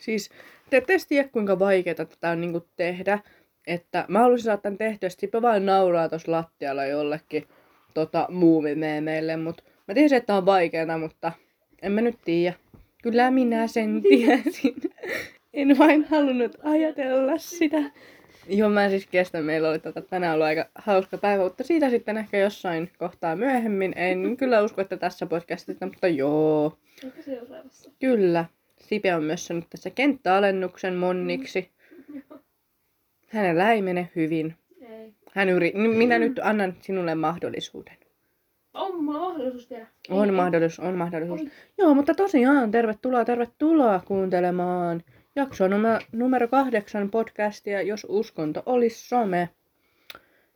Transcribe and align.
Siis 0.00 0.30
te 0.70 0.76
ette 0.76 0.96
tiedä, 1.08 1.28
kuinka 1.28 1.58
vaikeaa 1.58 1.94
tätä 1.94 2.30
on 2.30 2.40
niinku 2.40 2.66
tehdä. 2.76 3.18
Että 3.66 4.04
mä 4.08 4.18
haluaisin 4.18 4.44
saada 4.44 4.62
tämän 4.62 4.78
tehtyä, 4.78 5.06
että 5.06 5.20
Sippe 5.20 5.42
vaan 5.42 5.66
nauraa 5.66 6.08
tuossa 6.08 6.32
lattialla 6.32 6.84
jollekin 6.84 7.46
tota, 7.94 8.26
muuvimeemeille, 8.30 9.36
mutta 9.36 9.62
mä 9.88 9.94
tiesin, 9.94 10.18
että 10.18 10.34
on 10.34 10.46
vaikeaa, 10.46 10.98
mutta 10.98 11.32
en 11.82 11.92
mä 11.92 12.00
nyt 12.00 12.18
tiedä. 12.24 12.56
Kyllä 13.02 13.30
minä 13.30 13.66
sen 13.66 14.02
tiesin. 14.08 14.74
en 15.54 15.78
vain 15.78 16.04
halunnut 16.04 16.56
ajatella 16.62 17.38
sitä. 17.38 17.82
Joo, 18.48 18.70
mä 18.70 18.84
en 18.84 18.90
siis 18.90 19.06
kestä. 19.06 19.42
Meillä 19.42 19.70
oli 19.70 19.78
tota, 19.78 20.02
tänään 20.02 20.34
ollut 20.34 20.46
aika 20.46 20.66
hauska 20.74 21.18
päivä, 21.18 21.44
mutta 21.44 21.64
siitä 21.64 21.90
sitten 21.90 22.16
ehkä 22.16 22.38
jossain 22.38 22.90
kohtaa 22.98 23.36
myöhemmin. 23.36 23.92
En 23.96 24.18
kyllä 24.38 24.62
usko, 24.62 24.80
että 24.80 24.96
tässä 24.96 25.26
podcastissa, 25.26 25.86
mutta 25.86 26.08
joo. 26.08 26.78
Ehkä 27.04 27.22
seuraavassa. 27.22 27.90
Kyllä. 28.00 28.44
Sipe 28.80 29.14
on 29.14 29.24
myös 29.24 29.46
saanut 29.46 29.70
tässä 29.70 29.90
kenttäalennuksen 29.90 30.94
monniksi. 30.94 31.70
Hänellä 33.28 33.72
ei 33.72 33.82
mene 33.82 34.08
hyvin. 34.16 34.54
Ei. 34.80 35.14
Hän 35.34 35.48
yri... 35.48 35.72
Minä 35.74 36.18
nyt 36.18 36.40
annan 36.42 36.76
sinulle 36.80 37.14
mahdollisuuden. 37.14 37.96
On 38.74 39.04
mahdollisuus 39.04 39.70
vielä. 39.70 39.86
On 40.10 40.28
Ei, 40.28 40.32
mahdollisuus, 40.32 40.88
on 40.88 40.94
mahdollisuus. 40.94 41.40
Oi. 41.40 41.50
Joo, 41.78 41.94
mutta 41.94 42.14
tosiaan, 42.14 42.70
tervetuloa, 42.70 43.24
tervetuloa 43.24 44.00
kuuntelemaan 44.06 45.02
jaksoa 45.36 45.68
numero, 45.68 45.98
numero 46.12 46.48
kahdeksan 46.48 47.10
podcastia, 47.10 47.82
jos 47.82 48.06
uskonto 48.08 48.62
olisi 48.66 49.08
some. 49.08 49.48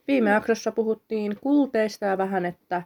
Viime 0.08 0.30
jaksossa 0.30 0.72
puhuttiin 0.72 1.36
kulteista 1.40 2.06
ja 2.06 2.18
vähän, 2.18 2.46
että 2.46 2.82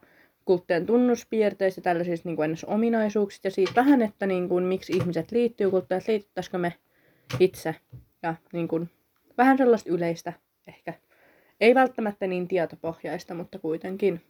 kulttien 0.49 0.87
tunnuspiirteistä, 0.87 1.81
tällaisista 1.81 2.29
niin 2.29 2.37
kuin 2.37 2.45
ennäs 2.45 2.65
ominaisuuksista 2.65 3.47
ja 3.47 3.51
siitä 3.51 3.73
vähän, 3.77 4.03
että 4.03 4.27
niin 4.27 4.49
kuin, 4.49 4.65
miksi 4.65 4.93
ihmiset 4.93 5.33
liittyy 5.33 5.71
kulttiin, 5.71 5.99
että 5.99 6.13
liityttäisikö 6.13 6.59
me 6.59 6.75
itse. 7.41 7.75
Ja 8.23 8.35
niin 8.53 8.69
kuin, 8.69 8.91
vähän 9.39 9.59
sellaista 9.59 9.91
yleistä 9.91 10.33
ehkä. 10.67 10.95
Ei 11.61 11.75
välttämättä 11.75 12.27
niin 12.27 12.49
tietopohjaista, 12.49 13.35
mutta 13.35 13.59
kuitenkin. 13.59 14.21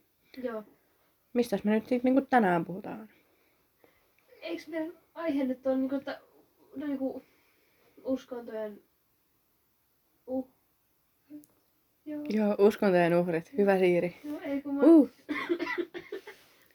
Joo. 0.43 0.63
Mistäs 1.33 1.65
me 1.65 1.71
nyt 1.71 1.83
sitten 1.83 2.01
niin 2.05 2.15
kuin 2.15 2.27
tänään 2.27 2.65
puhutaan? 2.65 3.09
Eikö 4.43 4.63
meidän 4.69 4.93
aihe 5.15 5.45
nyt 5.45 5.67
ole 5.67 5.77
niinku, 5.77 5.97
että 5.97 6.21
no, 6.77 6.87
niinku 6.87 7.25
uskontojen... 8.05 8.81
Uh. 10.27 10.49
Joo. 12.05 12.25
Joo, 12.29 12.57
uskontojen 12.59 13.15
uhrit. 13.15 13.53
Hyvä 13.59 13.79
Siiri. 13.79 14.17
Joo, 14.25 14.41
ei 14.45 14.63
kun 14.63 14.75
mä... 14.75 14.83
Uh. 14.83 15.11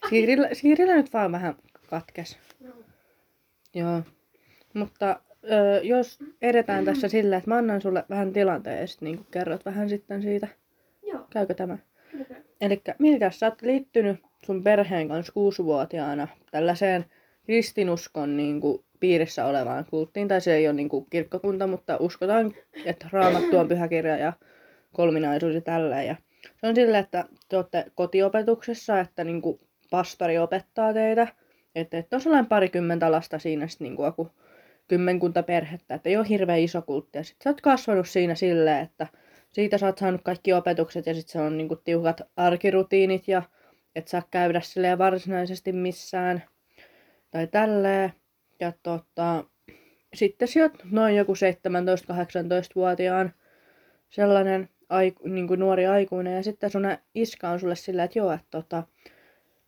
Siirillä, 0.09 0.49
Siirillä 0.53 0.95
nyt 0.95 1.13
vaan 1.13 1.31
vähän 1.31 1.55
katkes. 1.87 2.37
No. 2.59 2.69
Joo. 3.73 4.01
Mutta 4.73 5.19
ö, 5.43 5.81
jos 5.83 6.19
edetään 6.41 6.85
tässä 6.85 7.07
sillä, 7.07 7.37
että 7.37 7.49
mä 7.49 7.57
annan 7.57 7.81
sulle 7.81 8.05
vähän 8.09 8.33
tilanteen 8.33 8.81
ja 8.81 8.87
sitten 8.87 9.05
niin 9.05 9.25
kerrot 9.31 9.65
vähän 9.65 9.89
sitten 9.89 10.21
siitä. 10.21 10.47
Joo, 11.03 11.27
Käykö 11.29 11.53
tämä? 11.53 11.77
Eli 12.61 12.81
Milkä 12.99 13.31
sä 13.31 13.45
oot 13.45 13.61
liittynyt 13.61 14.19
sun 14.45 14.63
perheen 14.63 15.07
kanssa 15.07 15.33
kuusivuotiaana 15.33 16.27
tällaiseen 16.51 17.05
kristinuskon 17.45 18.37
niin 18.37 18.61
kuin, 18.61 18.83
piirissä 18.99 19.45
olevaan 19.45 19.85
kulttiin, 19.89 20.27
tai 20.27 20.41
se 20.41 20.55
ei 20.55 20.67
ole 20.67 20.73
niin 20.73 20.89
kuin, 20.89 21.05
kirkkokunta, 21.09 21.67
mutta 21.67 21.97
uskotaan, 21.97 22.53
että 22.85 23.09
raamattu 23.11 23.57
on 23.57 23.67
pyhäkirja 23.67 24.17
ja 24.17 24.33
kolminaisuus 24.93 25.55
ja 25.55 25.61
tälleen. 25.61 26.07
Ja 26.07 26.15
se 26.61 26.67
on 26.67 26.75
silleen, 26.75 27.03
että 27.03 27.25
te 27.49 27.57
olette 27.57 27.85
kotiopetuksessa, 27.95 28.99
että 28.99 29.23
niin 29.23 29.41
kuin, 29.41 29.59
pastori 29.93 30.37
opettaa 30.37 30.93
teitä, 30.93 31.27
että 31.75 31.97
et 31.97 32.13
on 32.13 32.21
sellainen 32.21 32.49
parikymmentä 32.49 33.11
lasta 33.11 33.39
siinä 33.39 33.67
sitten 33.67 33.85
niin 33.85 33.95
kuin, 33.95 34.29
kymmenkunta 34.87 35.43
perhettä, 35.43 35.95
että 35.95 36.09
ei 36.09 36.17
ole 36.17 36.29
hirveän 36.29 36.59
iso 36.59 36.81
kultti. 36.81 37.17
Ja 37.17 37.23
sit 37.23 37.37
sä 37.43 37.49
oot 37.49 37.61
kasvanut 37.61 38.07
siinä 38.07 38.35
silleen, 38.35 38.83
että 38.83 39.07
siitä 39.51 39.77
sä 39.77 39.85
oot 39.85 39.97
saanut 39.97 40.21
kaikki 40.21 40.53
opetukset 40.53 41.05
ja 41.05 41.13
sitten 41.13 41.31
se 41.31 41.39
on 41.39 41.57
niinku 41.57 41.75
tiukat 41.75 42.21
arkirutiinit 42.37 43.27
ja 43.27 43.41
et 43.95 44.07
saa 44.07 44.21
käydä 44.31 44.61
silleen 44.61 44.97
varsinaisesti 44.97 45.71
missään 45.71 46.43
tai 47.31 47.47
tälleen. 47.47 48.13
Ja 48.59 48.73
tota, 48.83 49.43
sitten 50.13 50.47
oot 50.61 50.83
noin 50.91 51.15
joku 51.15 51.33
17-18-vuotiaan 51.33 53.33
sellainen 54.09 54.69
aiku, 54.89 55.27
niinku 55.27 55.55
nuori 55.55 55.85
aikuinen 55.85 56.35
ja 56.35 56.43
sitten 56.43 56.69
sun 56.69 56.97
iska 57.15 57.49
on 57.49 57.59
sulle 57.59 57.75
silleen, 57.75 58.05
että 58.05 58.19
joo, 58.19 58.31
että 58.31 58.47
tota, 58.51 58.83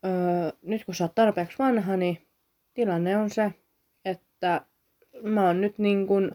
öö, 0.05 0.51
nyt 0.61 0.85
kun 0.85 0.95
sä 0.95 1.03
oot 1.03 1.16
tarpeeksi 1.16 1.57
vanha, 1.59 1.97
niin 1.97 2.27
tilanne 2.73 3.17
on 3.17 3.29
se, 3.29 3.51
että 4.05 4.61
mä 5.23 5.47
oon 5.47 5.61
nyt 5.61 5.77
niin 5.77 6.07
kuin 6.07 6.31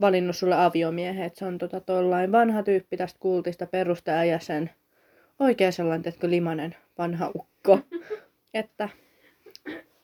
valinnut 0.00 0.36
sulle 0.36 0.54
aviomiehen, 0.54 1.26
että 1.26 1.38
se 1.38 1.44
on 1.44 1.58
tota 1.58 1.80
tollain 1.80 2.32
vanha 2.32 2.62
tyyppi 2.62 2.96
tästä 2.96 3.20
kultista 3.20 3.66
perustaja-jäsen. 3.66 4.70
Oikein 5.38 5.72
sellainen, 5.72 6.02
teetkö, 6.02 6.30
limanen 6.30 6.76
vanha 6.98 7.30
ukko. 7.34 7.78
että 8.54 8.88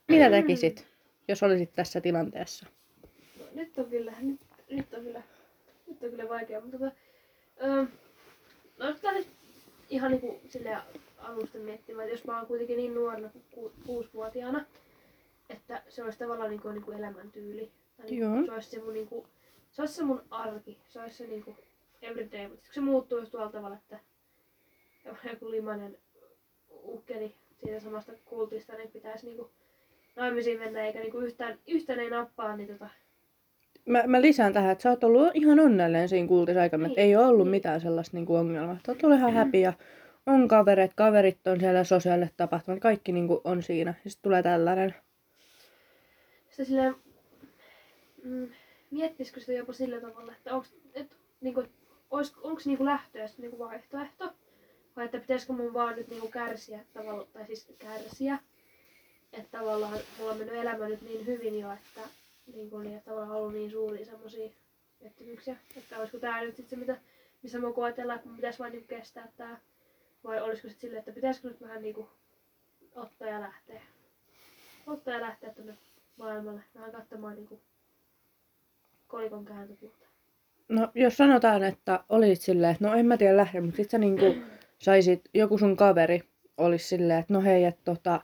mitä 0.08 0.30
tekisit, 0.30 0.86
jos 1.28 1.42
olisit 1.42 1.72
tässä 1.72 2.00
tilanteessa? 2.00 2.66
No, 3.38 3.44
nyt 3.54 3.78
on 3.78 3.84
kyllä, 3.84 4.12
nyt, 4.20 4.40
nyt 4.70 4.94
on 4.94 5.02
kyllä, 5.02 5.22
nyt 5.86 6.02
on 6.02 6.10
kyllä 6.10 6.28
vaikea, 6.28 6.60
mutta 6.60 6.78
tota, 6.78 6.92
öö, 7.62 7.84
no 8.78 8.86
ihan 9.90 10.10
niinku 10.10 10.40
silleen 10.48 10.78
alusta 11.22 11.58
miettimään, 11.58 12.04
että 12.08 12.14
jos 12.14 12.24
mä 12.24 12.38
oon 12.38 12.46
kuitenkin 12.46 12.76
niin 12.76 12.94
nuorena 12.94 13.28
kuin 13.28 13.44
ku, 13.54 13.72
kuusivuotiaana, 13.86 14.64
että 15.50 15.82
se 15.88 16.04
olisi 16.04 16.18
tavallaan 16.18 16.50
niinku, 16.50 16.68
niinku 16.68 16.90
elämäntyyli. 16.92 17.70
Tai 17.96 18.16
Joo. 18.16 18.46
se 18.46 18.52
olisi 18.52 18.70
se 18.70 18.80
mun 18.80 18.92
niinku, 18.92 19.26
se 19.70 19.82
olisi 19.82 19.94
se 19.94 20.02
mun 20.02 20.22
arki, 20.30 20.78
se 20.88 21.00
olisi 21.00 21.16
se 21.16 21.26
niinku 21.26 21.56
everyday, 22.02 22.48
mutta 22.48 22.68
se 22.72 22.80
muuttuu 22.80 23.18
just 23.18 23.30
tuolla 23.32 23.52
tavalla, 23.52 23.76
että 23.76 23.98
joku 25.32 25.50
limanen 25.50 25.98
ukkeli 26.70 27.34
siitä 27.64 27.80
samasta 27.80 28.12
kultista, 28.24 28.72
niin 28.72 28.90
pitäisi 28.90 29.26
niinku 29.26 29.50
naimisiin 30.16 30.58
mennä 30.58 30.86
eikä 30.86 30.98
niinku 30.98 31.18
yhtään, 31.18 31.58
yhtään 31.68 32.00
ei 32.00 32.10
nappaa, 32.10 32.56
niin 32.56 32.68
tota, 32.68 32.88
Mä, 33.86 34.02
mä 34.06 34.22
lisään 34.22 34.52
tähän, 34.52 34.72
että 34.72 34.82
sä 34.82 34.90
oot 34.90 35.04
ollut 35.04 35.30
ihan 35.34 35.60
onnellinen 35.60 36.08
siinä 36.08 36.28
kultissa 36.28 36.60
aikana, 36.60 36.86
että 36.86 37.00
Niin, 37.00 37.06
ei 37.06 37.16
ole 37.16 37.26
ollut 37.26 37.46
niin. 37.46 37.50
mitään 37.50 37.80
sellaista 37.80 38.16
niinku 38.16 38.34
ongelmaa. 38.34 38.76
Sä 38.86 38.92
oot 38.92 39.04
ollut 39.04 39.18
ihan 39.18 39.34
happy 39.34 39.58
ja 39.58 39.72
on 40.26 40.48
kavereet, 40.48 40.94
kaverit 40.94 41.46
on 41.46 41.60
siellä 41.60 41.84
sosiaaliset 41.84 42.34
tapahtumat, 42.36 42.80
kaikki 42.80 43.12
niinku 43.12 43.40
on 43.44 43.62
siinä. 43.62 43.94
Ja 44.04 44.10
sitten 44.10 44.22
tulee 44.22 44.42
tällainen. 44.42 44.94
Sitten 46.48 46.66
silleen, 46.66 46.94
mm, 48.24 48.48
miettisikö 48.90 49.40
sitä 49.40 49.52
jopa 49.52 49.72
sillä 49.72 50.00
tavalla, 50.00 50.32
että 50.32 50.54
onko 50.54 50.66
et, 50.94 51.16
niinku, 51.40 51.64
olis, 52.10 52.34
onks 52.42 52.66
niinku 52.66 52.84
lähtöä 52.84 53.26
sit 53.26 53.38
niinku 53.38 53.58
vaihtoehto, 53.58 54.32
vai 54.96 55.04
että 55.04 55.18
pitäisikö 55.18 55.52
mun 55.52 55.74
vaan 55.74 55.96
nyt 55.96 56.08
niinku 56.08 56.28
kärsiä 56.28 56.80
tavalla, 56.92 57.26
tai 57.32 57.46
siis 57.46 57.72
kärsiä, 57.78 58.38
että 59.32 59.58
tavallaan 59.58 59.98
mulla 60.18 60.32
on 60.32 60.38
mennyt 60.38 60.56
elämä 60.56 60.88
nyt 60.88 61.02
niin 61.02 61.26
hyvin 61.26 61.60
jo, 61.60 61.72
että 61.72 62.00
niinku, 62.54 62.78
niin, 62.78 62.96
että 62.96 63.10
tavallaan 63.10 63.38
ollut 63.38 63.52
niin 63.52 63.70
suuria 63.70 64.04
semmosia 64.04 64.50
pettymyksiä, 65.02 65.56
että 65.76 65.98
olisiko 65.98 66.18
tää 66.18 66.42
nyt 66.42 66.56
sit 66.56 66.68
se, 66.68 66.76
mitä, 66.76 66.96
missä 67.42 67.58
mä 67.58 67.72
koetellaan, 67.72 68.16
että 68.16 68.28
mun 68.28 68.36
pitäisi 68.36 68.58
vaan 68.58 68.72
niinku 68.72 68.88
kestää 68.88 69.28
tää, 69.36 69.60
vai 70.24 70.40
olisiko 70.40 70.68
sit 70.68 70.78
silleen, 70.78 70.98
että 70.98 71.12
pitäisikö 71.12 71.48
nyt 71.48 71.60
vähän 71.60 71.82
niinku 71.82 72.08
ottaa 72.94 73.28
ja 73.28 73.40
lähteä, 73.40 73.82
ottaa 74.86 75.14
ja 75.14 75.20
lähteä 75.20 75.54
tonne 75.54 75.74
maailmalle, 76.16 76.60
vähän 76.74 76.92
katsomaan 76.92 77.36
niinku 77.36 77.60
kolikon 79.06 79.44
kääntöpuolta. 79.44 80.06
No 80.68 80.88
jos 80.94 81.16
sanotaan, 81.16 81.62
että 81.62 82.04
olisit 82.08 82.40
silleen, 82.44 82.72
että 82.72 82.88
no 82.88 82.94
en 82.94 83.06
mä 83.06 83.16
tiedä 83.16 83.36
lähde, 83.36 83.60
mutta 83.60 83.76
sit 83.76 83.90
sä 83.90 83.98
niinku 83.98 84.34
saisit, 84.78 85.28
joku 85.34 85.58
sun 85.58 85.76
kaveri 85.76 86.22
olisi 86.58 86.88
silleen, 86.88 87.18
että 87.18 87.34
no 87.34 87.42
hei, 87.42 87.64
että 87.64 87.80
tota, 87.84 88.20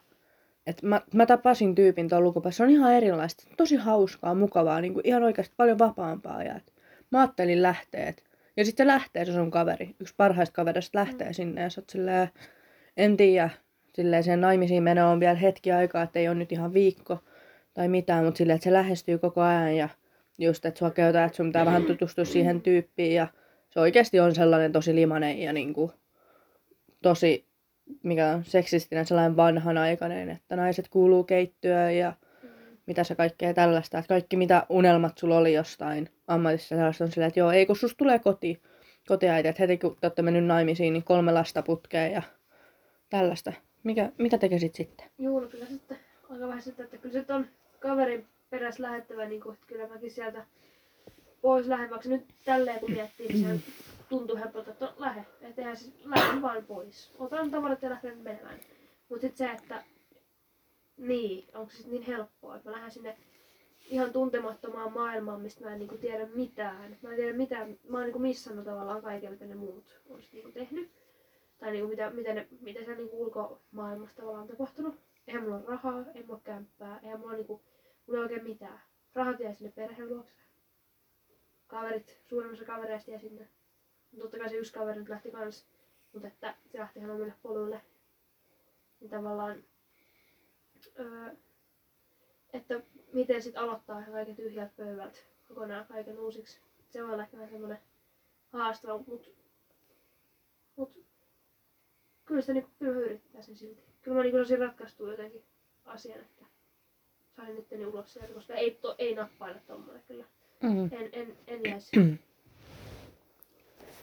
että 0.66 0.86
mä, 0.86 1.00
mä 1.14 1.26
tapasin 1.26 1.74
tyypin 1.74 2.08
tuon 2.08 2.24
lukupäässä, 2.24 2.56
se 2.56 2.62
on 2.62 2.70
ihan 2.70 2.94
erilaista, 2.94 3.44
tosi 3.56 3.76
hauskaa, 3.76 4.34
mukavaa, 4.34 4.80
niinku 4.80 5.00
ihan 5.04 5.22
oikeasti 5.22 5.54
paljon 5.56 5.78
vapaampaa 5.78 6.42
ja 6.42 6.56
et 6.56 6.72
mä 7.10 7.20
ajattelin 7.20 7.62
lähteä, 7.62 8.06
et, 8.06 8.24
ja 8.58 8.64
sitten 8.64 8.84
se 8.84 8.86
lähtee 8.86 9.24
se 9.24 9.32
sun 9.32 9.50
kaveri, 9.50 9.94
yksi 10.00 10.14
parhaista 10.16 10.54
kavereista 10.54 10.98
lähtee 10.98 11.32
sinne 11.32 11.62
ja 11.62 11.70
sä 11.70 11.80
oot 11.80 11.90
silleen, 11.90 12.28
en 12.96 13.16
tiedä, 13.16 13.50
silleen 13.94 14.24
sen 14.24 14.40
naimisiin 14.40 14.82
meno 14.82 15.10
on 15.10 15.20
vielä 15.20 15.34
hetki 15.34 15.72
aikaa, 15.72 16.02
että 16.02 16.18
ei 16.18 16.28
ole 16.28 16.34
nyt 16.34 16.52
ihan 16.52 16.74
viikko 16.74 17.18
tai 17.74 17.88
mitään, 17.88 18.24
mutta 18.24 18.38
silleen, 18.38 18.54
että 18.54 18.64
se 18.64 18.72
lähestyy 18.72 19.18
koko 19.18 19.40
ajan 19.40 19.76
ja 19.76 19.88
just, 20.38 20.66
että 20.66 20.78
sua 20.78 20.90
kehotaan, 20.90 21.26
että 21.26 21.36
sun 21.36 21.46
pitää 21.46 21.64
vähän 21.64 21.84
tutustua 21.84 22.24
siihen 22.24 22.60
tyyppiin 22.60 23.14
ja 23.14 23.28
se 23.70 23.80
oikeasti 23.80 24.20
on 24.20 24.34
sellainen 24.34 24.72
tosi 24.72 24.94
limanen 24.94 25.38
ja 25.38 25.52
niinku, 25.52 25.92
tosi, 27.02 27.46
mikä 28.02 28.30
on 28.30 28.44
seksistinen, 28.44 29.06
sellainen 29.06 29.36
vanhanaikainen, 29.36 30.30
että 30.30 30.56
naiset 30.56 30.88
kuuluu 30.88 31.24
keittyöön 31.24 31.96
ja 31.96 32.12
mitä 32.88 33.04
se 33.04 33.14
kaikkea 33.14 33.54
tällaista. 33.54 33.98
Että 33.98 34.08
kaikki 34.08 34.36
mitä 34.36 34.66
unelmat 34.68 35.18
sulla 35.18 35.38
oli 35.38 35.52
jostain 35.52 36.08
ammatissa 36.26 36.68
sellaista 36.68 37.04
on 37.04 37.10
silleen, 37.10 37.28
että 37.28 37.40
joo, 37.40 37.50
ei 37.50 37.66
kun 37.66 37.76
susta 37.76 37.96
tulee 37.96 38.18
koti, 38.18 38.62
kotiäiti, 39.08 39.48
että 39.48 39.62
heti 39.62 39.78
kun 39.78 39.96
te 40.00 40.06
olette 40.06 40.22
mennyt 40.22 40.44
naimisiin, 40.44 40.92
niin 40.92 41.04
kolme 41.04 41.32
lasta 41.32 41.62
putkeen 41.62 42.12
ja 42.12 42.22
tällaista. 43.10 43.52
Mikä, 43.82 44.12
mitä 44.18 44.38
tekisit 44.38 44.74
sitten? 44.74 45.06
Joo, 45.18 45.40
no 45.40 45.48
kyllä 45.48 45.66
sitten 45.66 45.98
aika 46.30 46.48
vähän 46.48 46.62
sitten, 46.62 46.84
että 46.84 46.96
kyllä 46.96 47.12
sitten 47.12 47.36
on 47.36 47.46
kaverin 47.80 48.26
peräs 48.50 48.78
lähettävä, 48.78 49.24
niin 49.24 49.40
kuin, 49.40 49.54
että 49.54 49.66
kyllä 49.66 49.88
mäkin 49.88 50.10
sieltä 50.10 50.46
pois 51.40 51.68
vaikka 51.68 52.00
nyt 52.04 52.24
tälleen 52.44 52.80
kun 52.80 52.90
miettii, 52.90 53.28
niin 53.28 53.60
se 53.60 53.72
tuntuu 54.08 54.36
helpolta, 54.36 54.70
että 54.70 54.84
no, 54.84 54.94
lähde, 54.98 55.20
että 55.40 55.62
eihän 55.62 55.76
siis 55.76 55.92
lähden 56.04 56.42
vaan 56.42 56.64
pois. 56.64 57.12
Otan 57.18 57.50
tavarat 57.50 57.82
ja 57.82 57.90
lähden 57.90 58.18
menemään. 58.18 58.58
Mutta 59.08 59.20
sitten 59.20 59.48
se, 59.48 59.52
että 59.52 59.82
niin, 60.98 61.48
onko 61.54 61.72
se 61.72 61.88
niin 61.88 62.02
helppoa, 62.02 62.56
että 62.56 62.68
mä 62.68 62.76
lähden 62.76 62.90
sinne 62.90 63.16
ihan 63.86 64.12
tuntemattomaan 64.12 64.92
maailmaan, 64.92 65.40
mistä 65.40 65.64
mä 65.64 65.72
en 65.72 65.78
niinku 65.78 65.98
tiedä 65.98 66.26
mitään. 66.26 66.96
Mä 67.02 67.10
en 67.10 67.16
tiedä 67.16 67.36
mitään, 67.36 67.78
mä 67.88 67.96
oon 67.96 68.04
niinku 68.04 68.18
missannut 68.18 68.64
tavallaan 68.64 69.02
kaiken, 69.02 69.32
mitä 69.32 69.46
ne 69.46 69.54
muut 69.54 70.00
on 70.08 70.22
sit 70.22 70.32
niinku 70.32 70.52
tehnyt. 70.52 70.90
Tai 71.58 71.70
niinku 71.70 71.88
mitä, 71.88 72.10
mitä, 72.10 72.34
ne, 72.34 72.48
mitä 72.60 72.80
siellä 72.80 72.96
niinku 72.96 73.22
ulkomaailmassa 73.22 74.16
tavallaan 74.16 74.42
on 74.42 74.48
tapahtunut. 74.48 74.94
Eihän 75.26 75.42
mulla 75.42 75.56
ole 75.56 75.64
rahaa, 75.66 76.04
ei 76.14 76.22
mulla 76.22 76.34
ole 76.34 76.40
kämppää, 76.44 77.00
eihän 77.02 77.20
mulla, 77.20 77.32
niinku, 77.32 77.62
mulla 78.06 78.18
ei 78.18 78.22
oikein 78.22 78.44
mitään. 78.44 78.80
Rahat 79.14 79.40
jäi 79.40 79.54
sinne 79.54 79.72
perheen 79.72 80.08
luokse. 80.08 80.34
Kaverit, 81.66 82.20
suurin 82.28 82.52
osa 82.52 82.64
kavereista 82.64 83.10
jäi 83.10 83.20
sinne. 83.20 83.48
Totta 84.18 84.38
kai 84.38 84.48
se 84.48 84.56
yksi 84.56 84.72
kaveri 84.72 84.98
nyt 84.98 85.08
lähti 85.08 85.30
kans, 85.30 85.66
mutta 86.12 86.28
että 86.28 86.54
se 86.66 86.78
lähti 86.78 86.98
ihan 86.98 87.10
omille 87.10 87.34
poluille. 87.42 87.80
Niin 89.00 89.10
tavallaan, 89.10 89.64
öö, 90.98 91.34
että 92.52 92.80
miten 93.12 93.42
sitten 93.42 93.62
aloittaa 93.62 94.02
kaiken 94.02 94.36
tyhjät 94.36 94.76
pöydät 94.76 95.26
kokonaan 95.48 95.86
kaiken 95.86 96.18
uusiksi. 96.18 96.60
Se 96.90 97.02
voi 97.02 97.12
olla 97.12 97.22
ehkä 97.22 97.36
vähän 97.36 97.50
semmoinen 97.50 97.78
haastava, 98.52 99.04
mutta 99.06 99.28
mut, 100.76 101.04
kyllä 102.24 102.40
sitä 102.40 102.52
niinku, 102.52 102.70
kyllä 102.78 102.94
mä 102.94 103.00
yrittäisin 103.00 103.56
silti. 103.56 103.82
Kyllä 104.02 104.16
mä 104.16 104.22
niinku 104.22 104.38
saisin 104.38 104.58
ratkaistua 104.58 105.10
jotenkin 105.10 105.44
asian, 105.84 106.20
että 106.20 106.44
sain 107.36 107.58
itteni 107.58 107.86
ulos 107.86 108.12
sieltä, 108.12 108.34
koska 108.34 108.54
ei, 108.54 108.70
to, 108.70 108.94
ei 108.98 109.14
nappaile 109.14 109.60
tommoinen 109.66 110.02
kyllä. 110.08 110.24
Mm. 110.62 110.88
En, 110.92 111.08
en, 111.12 111.36
en 111.46 111.60
jäisi. 111.64 111.90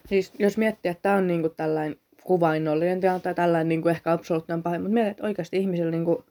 Siis 0.08 0.32
jos 0.38 0.56
miettii, 0.58 0.90
että 0.90 1.02
tämä 1.02 1.16
on 1.16 1.26
niinku 1.26 1.48
tällainen 1.48 2.00
kuvainnollinen 2.24 3.00
tai 3.00 3.34
tällainen 3.34 3.68
niinku 3.68 3.88
ehkä 3.88 4.12
absoluuttinen 4.12 4.62
pahin, 4.62 4.80
mutta 4.80 4.94
mietit, 4.94 5.10
että 5.10 5.24
oikeasti 5.24 5.56
ihmisillä 5.56 5.90
niinku 5.90 6.24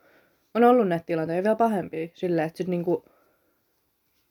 on 0.56 0.63
ollut 0.63 0.88
näitä 0.88 1.06
tilanteita 1.06 1.44
vielä 1.44 1.56
pahempia 1.56 2.07
silleen, 2.13 2.48
että 2.48 2.57
sit 2.57 2.68
niinku, 2.68 3.06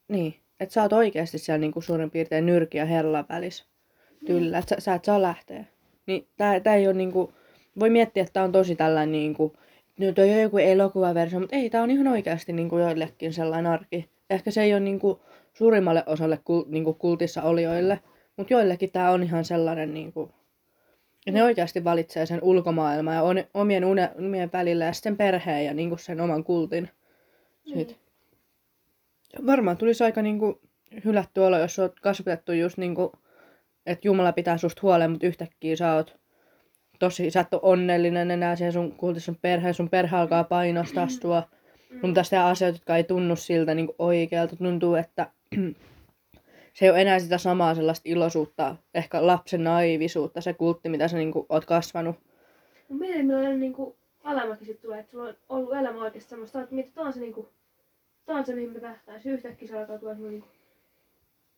niin, 0.08 0.34
että 0.60 0.72
sä 0.72 0.82
oot 0.82 0.92
oikeasti 0.92 1.38
siellä 1.38 1.58
niinku 1.58 1.80
suurin 1.80 2.10
piirtein 2.10 2.46
nyrki 2.46 2.78
ja 2.78 2.84
herlan 2.84 3.26
välissä 3.28 3.64
tyllä, 4.26 4.58
että 4.58 4.74
sä, 4.74 4.80
sä 4.80 4.94
et 4.94 5.04
saa 5.04 5.22
lähteä. 5.22 5.64
Niin 6.06 6.26
tää, 6.36 6.60
tää 6.60 6.74
ei 6.74 6.86
ole 6.86 6.94
niinku, 6.94 7.32
voi 7.80 7.90
miettiä, 7.90 8.22
että 8.22 8.32
tää 8.32 8.44
on 8.44 8.52
tosi 8.52 8.76
tällainen 8.76 9.12
niinku, 9.12 9.56
nyt 9.98 10.18
on 10.18 10.28
jo 10.28 10.40
joku 10.40 10.58
elokuvaversio, 10.58 11.40
mutta 11.40 11.56
ei, 11.56 11.70
tää 11.70 11.82
on 11.82 11.90
ihan 11.90 12.08
oikeasti 12.08 12.52
niinku 12.52 12.78
joillekin 12.78 13.32
sellainen 13.32 13.72
arki. 13.72 14.10
Ehkä 14.30 14.50
se 14.50 14.62
ei 14.62 14.72
ole 14.72 14.80
niinku 14.80 15.20
suurimmalle 15.52 16.02
osalle 16.06 16.38
kul, 16.44 16.64
niinku 16.66 16.94
kultissa 16.94 17.42
olijoille, 17.42 18.00
mutta 18.36 18.52
joillekin 18.52 18.90
tämä 18.90 19.10
on 19.10 19.22
ihan 19.22 19.44
sellainen, 19.44 19.94
niinku, 19.94 20.30
että 21.26 21.38
ne 21.38 21.44
oikeasti 21.44 21.84
valitsee 21.84 22.26
sen 22.26 22.42
ulkomaailman 22.42 23.14
ja 23.14 23.22
on, 23.22 23.44
omien 23.54 23.84
une, 23.84 24.10
unien 24.18 24.50
välillä 24.52 24.84
ja 24.84 24.92
sitten 24.92 25.16
perheen 25.16 25.64
ja 25.64 25.74
niinku 25.74 25.96
sen 25.96 26.20
oman 26.20 26.44
kultin. 26.44 26.90
Siitä. 27.64 27.94
Varmaan 29.46 29.76
tulisi 29.76 30.04
aika 30.04 30.22
niinku 30.22 30.60
hylätty 31.04 31.40
olo, 31.40 31.58
jos 31.58 31.78
oot 31.78 32.00
kasvatettu 32.00 32.52
just 32.52 32.78
niinku, 32.78 33.12
että 33.86 34.08
Jumala 34.08 34.32
pitää 34.32 34.58
susta 34.58 34.80
huolen, 34.82 35.10
mutta 35.10 35.26
yhtäkkiä 35.26 35.76
sä 35.76 35.94
oot 35.94 36.16
tosi, 36.98 37.30
sä 37.30 37.40
et 37.40 37.54
ole 37.54 37.60
onnellinen 37.64 38.30
enää 38.30 38.56
siellä 38.56 38.72
sun 38.72 38.92
kultissa 38.92 39.26
sun 39.26 39.38
perhe, 39.42 39.72
sun 39.72 39.90
perhe 39.90 40.16
alkaa 40.16 40.44
painostaa 40.44 41.08
sua. 41.08 41.42
Sun 42.00 42.10
pitäisi 42.10 42.30
tehdä 42.30 42.44
asioita, 42.44 42.76
jotka 42.76 42.96
ei 42.96 43.04
tunnu 43.04 43.36
siltä 43.36 43.74
niin 43.74 43.88
oikealta. 43.98 44.56
Tuntuu, 44.56 44.94
että 44.94 45.30
se 46.74 46.84
ei 46.84 46.90
ole 46.90 47.00
enää 47.00 47.18
sitä 47.18 47.38
samaa 47.38 47.74
sellaista 47.74 48.08
iloisuutta, 48.08 48.76
ehkä 48.94 49.26
lapsen 49.26 49.64
naivisuutta, 49.64 50.40
se 50.40 50.54
kultti, 50.54 50.88
mitä 50.88 51.08
sä 51.08 51.16
niin 51.16 51.32
kuin, 51.32 51.46
oot 51.48 51.64
kasvanut. 51.64 52.16
Mut 52.88 52.98
mietin, 52.98 53.26
millainen 53.26 53.60
niinku 53.60 53.96
alamäki 54.24 54.64
sit 54.64 54.80
tulee, 54.80 55.00
että 55.00 55.12
sulla 55.12 55.24
on 55.24 55.36
ollut 55.48 55.74
elämä 55.74 56.02
oikeasti 56.02 56.30
semmoista, 56.30 56.62
että 56.62 56.74
mitä 56.74 57.00
on 57.00 57.12
se 57.12 57.20
niinku, 57.20 57.48
tää 58.26 58.36
on 58.36 58.46
se 58.46 58.54
mihin 58.54 58.72
mä 58.72 58.80
tähtäisin. 58.80 59.32
Yhtäkkiä 59.32 59.68
se 59.68 59.78
alkaa 59.78 59.98
tulla 59.98 60.14
niinku, 60.14 60.48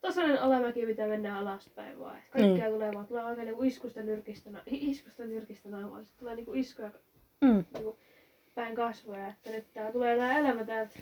tasainen 0.00 0.42
alamäki, 0.42 0.86
mitä 0.86 1.06
mennään 1.06 1.38
alaspäin 1.38 1.98
vaan. 2.00 2.16
Et 2.16 2.24
kaikkea 2.30 2.70
tulee 2.70 2.92
vaan, 2.94 3.06
tulee 3.06 3.24
oikein 3.24 3.46
niinku 3.46 3.62
iskusta 3.62 4.02
nyrkistä, 4.02 4.50
iskusta 4.66 5.24
nyrkistä 5.24 5.68
naivaa. 5.68 6.04
Sitten 6.04 6.18
tulee 6.18 6.36
niinku 6.36 6.52
iskuja 6.54 6.90
Mm. 7.40 7.64
niinku 7.74 7.98
päin 8.54 8.74
kasvoja, 8.74 9.28
että 9.28 9.50
nyt 9.50 9.72
tää 9.74 9.92
tulee 9.92 10.16
tää 10.16 10.38
elämä 10.38 10.64
täältä. 10.64 10.98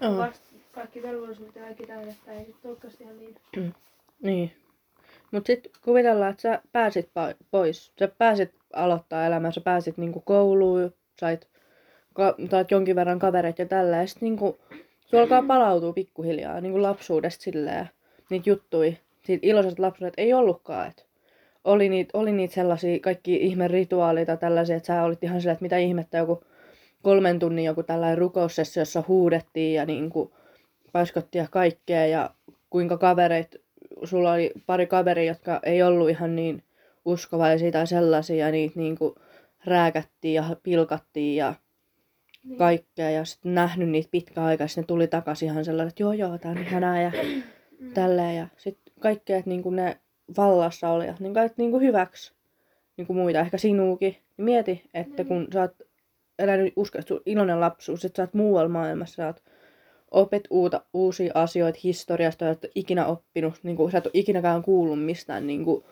Vast, 0.00 0.42
kaikki 0.72 1.02
velvollisuudet 1.02 1.56
ja 1.56 1.62
kaikki 1.62 1.86
täydet, 1.86 2.08
että 2.08 2.32
ei 2.32 2.44
sit 2.44 2.64
olekaan 2.64 2.92
ihan 3.00 3.18
niin. 3.18 3.74
Niin. 4.22 4.52
Mut 5.30 5.46
sit 5.46 5.70
kuvitellaan, 5.84 6.30
että 6.30 6.42
sä 6.42 6.60
pääsit 6.72 7.10
pois. 7.50 7.92
Sä 7.98 8.08
pääsit 8.08 8.54
aloittaa 8.72 9.26
elämää, 9.26 9.50
sä 9.50 9.60
pääsit 9.60 9.96
niinku 9.96 10.20
kouluun, 10.20 10.94
sait 11.20 11.48
ka- 12.14 12.34
taat 12.50 12.70
jonkin 12.70 12.96
verran 12.96 13.18
kavereita 13.18 13.62
ja 13.62 13.66
tällä. 13.66 13.96
Ja 13.96 14.06
sit 14.06 14.20
niinku, 14.20 14.58
sulla 15.06 15.22
alkaa 15.22 15.42
palautua 15.42 15.92
pikkuhiljaa 15.92 16.60
niinku 16.60 16.82
lapsuudesta 16.82 17.42
silleen. 17.42 17.90
Niitä 18.30 18.50
juttui. 18.50 18.98
Siitä 19.24 19.46
iloiset 19.46 19.78
lapsuudet 19.78 20.14
ei 20.16 20.34
ollutkaan. 20.34 20.88
Et 20.88 21.06
oli 21.64 21.88
niitä 21.88 22.18
oli 22.18 22.32
niit 22.32 22.52
sellaisia 22.52 23.00
kaikki 23.00 23.36
ihme 23.36 23.68
rituaaleita 23.68 24.36
tällaisia, 24.36 24.76
että 24.76 24.86
sä 24.86 25.02
olit 25.02 25.24
ihan 25.24 25.40
silleen, 25.40 25.52
että 25.52 25.64
mitä 25.64 25.76
ihmettä 25.76 26.18
joku 26.18 26.44
kolmen 27.02 27.38
tunnin 27.38 27.64
joku 27.64 27.82
tällainen 27.82 28.18
rukoussessio, 28.18 28.80
jossa 28.80 29.04
huudettiin 29.08 29.74
ja 29.74 29.86
niinku 29.86 30.34
paiskottiin 30.92 31.42
ja 31.42 31.48
kaikkea 31.50 32.06
ja 32.06 32.30
kuinka 32.70 32.98
kavereit, 32.98 33.56
sulla 34.04 34.32
oli 34.32 34.52
pari 34.66 34.86
kaveria, 34.86 35.24
jotka 35.24 35.60
ei 35.62 35.82
ollut 35.82 36.10
ihan 36.10 36.36
niin 36.36 36.62
uskovaisia 37.04 37.72
tai 37.72 37.86
sellaisia, 37.86 38.46
ja 38.46 38.52
niitä 38.52 38.78
niinku 38.78 39.14
rääkättiin 39.64 40.34
ja 40.34 40.44
pilkattiin 40.62 41.36
ja 41.36 41.54
Niin. 42.44 42.58
kaikkea 42.58 43.10
ja 43.10 43.24
sitten 43.24 43.54
nähnyt 43.54 43.88
niitä 43.88 44.08
pitkään 44.10 44.46
aikaa, 44.46 44.66
sitten 44.66 44.82
ne 44.82 44.86
tuli 44.86 45.06
takaisin 45.06 45.48
ihan 45.48 45.64
sellainen, 45.64 45.88
että 45.88 46.02
joo 46.02 46.12
joo, 46.12 46.38
tää 46.38 46.50
on 46.50 46.58
ihanaa 46.58 47.00
ja 47.00 47.12
Mm. 47.80 47.92
tälleen 47.94 48.36
ja 48.36 48.46
sitten 48.56 48.94
kaikkea, 49.00 49.36
että 49.38 49.50
niinku 49.50 49.70
ne 49.70 49.96
vallassa 50.36 50.88
olijat, 50.88 51.20
niin 51.20 51.34
kaikki 51.34 51.54
niinku 51.62 51.78
hyväksi 51.78 52.32
niinku 52.96 53.14
muita, 53.14 53.40
ehkä 53.40 53.58
sinuukin. 53.58 54.12
Niin 54.12 54.44
mieti, 54.44 54.82
että 54.94 55.22
Niin. 55.22 55.26
kun 55.28 55.46
sä 55.52 55.60
oot 55.60 55.74
elänyt 56.38 56.72
uskossa 56.76 57.14
iloinen 57.26 57.60
lapsuus, 57.60 58.04
että 58.04 58.16
sä 58.16 58.22
oot 58.22 58.34
muualla 58.34 58.68
maailmassa, 58.68 59.14
sä 59.14 59.26
oot 59.26 59.42
opet 60.10 60.44
uuta, 60.50 60.80
uusia 60.92 61.32
asioita 61.34 61.78
historiasta, 61.84 62.44
sä 62.44 62.50
et 62.50 62.66
ikinä 62.74 63.06
oppinut, 63.06 63.54
niin 63.62 63.76
kuin, 63.76 63.92
sä 63.92 63.98
et 63.98 64.06
ole 64.06 64.10
ikinäkään 64.14 64.62
kuullut 64.62 65.04
mistään 65.04 65.46
niin 65.46 65.64
kuin, 65.64 65.84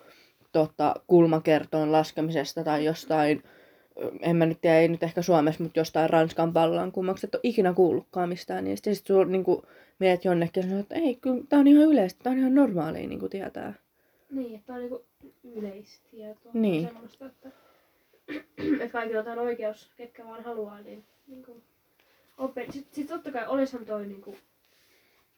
tota, 0.52 0.94
kulmakertoon 1.06 1.92
laskemisesta 1.92 2.64
tai 2.64 2.84
jostain, 2.84 3.42
en 4.20 4.36
mä 4.36 4.46
nyt 4.46 4.60
tiedä, 4.60 4.78
ei 4.78 4.88
nyt 4.88 5.02
ehkä 5.02 5.22
Suomessa, 5.22 5.62
mutta 5.62 5.80
jostain 5.80 6.10
Ranskan 6.10 6.54
vallankumouksesta, 6.54 7.26
et 7.26 7.34
ole 7.34 7.50
ikinä 7.50 7.72
kuullutkaan 7.72 8.28
mistään, 8.28 8.64
niin 8.64 8.76
sitten 8.76 8.94
sit 8.94 9.06
sulla 9.06 9.24
niin 9.24 9.44
kuin, 9.44 9.62
mietit 9.98 10.24
jonnekin 10.24 10.62
ja 10.62 10.68
sanot, 10.68 10.80
että 10.80 10.94
ei, 10.94 11.16
kyllä 11.16 11.44
tää 11.48 11.58
on 11.58 11.66
ihan 11.66 11.84
yleistä, 11.84 12.22
tää 12.22 12.32
on 12.32 12.38
ihan 12.38 12.54
normaalia 12.54 13.08
niin 13.08 13.20
kuin 13.20 13.30
tietää. 13.30 13.74
Niin, 14.30 14.54
että 14.54 14.72
on 14.72 14.80
niinku 14.80 15.04
yleistietoa. 15.44 16.52
Niin. 16.54 16.88
Semmoista, 16.88 17.26
että, 17.26 17.50
että 18.80 18.88
kaikilla 18.92 19.32
on 19.32 19.38
oikeus, 19.38 19.92
ketkä 19.96 20.24
vaan 20.24 20.44
haluaa, 20.44 20.80
niin 20.80 21.04
niinku, 21.26 21.62
oppe. 22.38 22.66
Sitten 22.70 22.94
sit 22.94 23.06
totta 23.06 23.32
kai 23.32 23.46
olisihan 23.46 23.86
toi 23.86 24.06
niinku... 24.06 24.36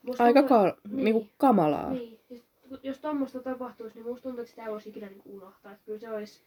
musta 0.03 0.25
Aika 0.25 0.41
tuntuu- 0.41 0.59
ka- 0.59 0.77
niin. 0.89 1.05
niin 1.05 1.13
kuin 1.15 1.31
kamalaa. 1.37 1.91
Niin, 1.93 2.19
siis, 2.29 2.45
jos 2.83 2.99
tommoista 2.99 3.43
tapahtuisi, 3.43 3.97
niin 3.99 4.07
musta 4.07 4.23
tuntuu, 4.23 4.41
että 4.41 4.51
sitä 4.51 4.65
ei 4.65 4.71
voisi 4.71 4.89
ikinä 4.89 5.07
niinku 5.09 5.37
unohtaa. 5.37 5.73
Että 5.73 5.85
kyllä 5.85 5.99
se 5.99 6.11
olisi 6.11 6.41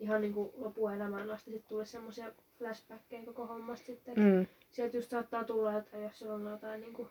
ihan 0.00 0.20
niinku 0.20 0.54
lopuelämään 0.56 1.30
asti. 1.30 1.50
Sitten 1.50 1.68
tulisi 1.68 1.92
semmoisia 1.92 2.32
flashbackkejä 2.58 3.24
koko 3.24 3.46
hommasta 3.46 3.86
sitten. 3.86 4.14
Mm. 4.16 4.46
Sieltä 4.72 4.96
just 4.96 5.10
saattaa 5.10 5.44
tulla, 5.44 5.78
että 5.78 5.96
jos 5.98 6.18
siellä 6.18 6.34
on 6.34 6.50
jotain 6.50 6.80
niinku 6.80 7.08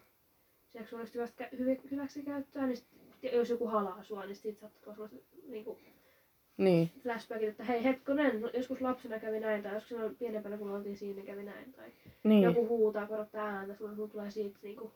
seksuaalista 0.74 1.14
hyvästä, 1.18 1.50
hyvi, 1.58 1.82
hyväksikäyttöä, 1.92 2.68
niin 2.68 2.78
sit, 2.78 2.88
jos 3.34 3.50
joku 3.50 3.68
halaa 3.68 4.04
sua, 4.04 4.26
niin 4.26 4.36
siitä 4.36 4.60
saattaa 4.60 4.94
tulla 4.94 5.08
sellaiset 5.08 5.24
niinku 5.48 5.80
Niin. 6.58 6.92
flashbackit, 7.04 7.50
että 7.50 7.64
hei 7.64 7.84
hetkonen, 7.84 8.42
no, 8.42 8.50
joskus 8.54 8.82
lapsena 8.82 9.20
kävi 9.20 9.40
näin, 9.40 9.64
tai 9.64 9.74
joskus 9.74 9.90
silloin 9.90 10.16
pienempänä 10.16 10.58
kun 10.58 10.72
oltiin 10.72 10.98
siinä, 10.98 11.16
niin 11.16 11.26
kävi 11.26 11.44
näin, 11.44 11.74
tai 11.74 11.92
Niin. 12.24 12.44
joku 12.44 12.68
huutaa, 12.68 13.08
korottaa 13.08 13.48
ääntä, 13.48 13.76
sulla 13.76 13.96
sulla 13.96 14.08
tulee 14.08 14.32
siitä 14.32 14.60
niinku, 14.62 14.92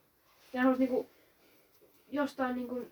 ja 0.54 0.62
haluaisi 0.62 0.84
niinku, 0.84 1.10
jostain 2.12 2.56
niinku, 2.56 2.88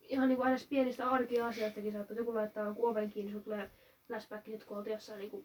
ihan 0.00 0.28
niinku 0.28 0.42
aina 0.42 0.56
pienistä 0.70 1.10
arkiasioistakin 1.10 1.92
saattaa, 1.92 2.16
joku 2.16 2.34
laittaa 2.34 2.66
joku 2.66 2.86
oven 2.86 3.10
kiinni, 3.10 3.32
sulla 3.32 3.44
tulee 3.44 3.70
flashback, 4.06 4.46
sit 4.46 4.64
kun 4.64 4.76
oltiin 4.78 4.94
jossain 4.94 5.18
niinku 5.18 5.44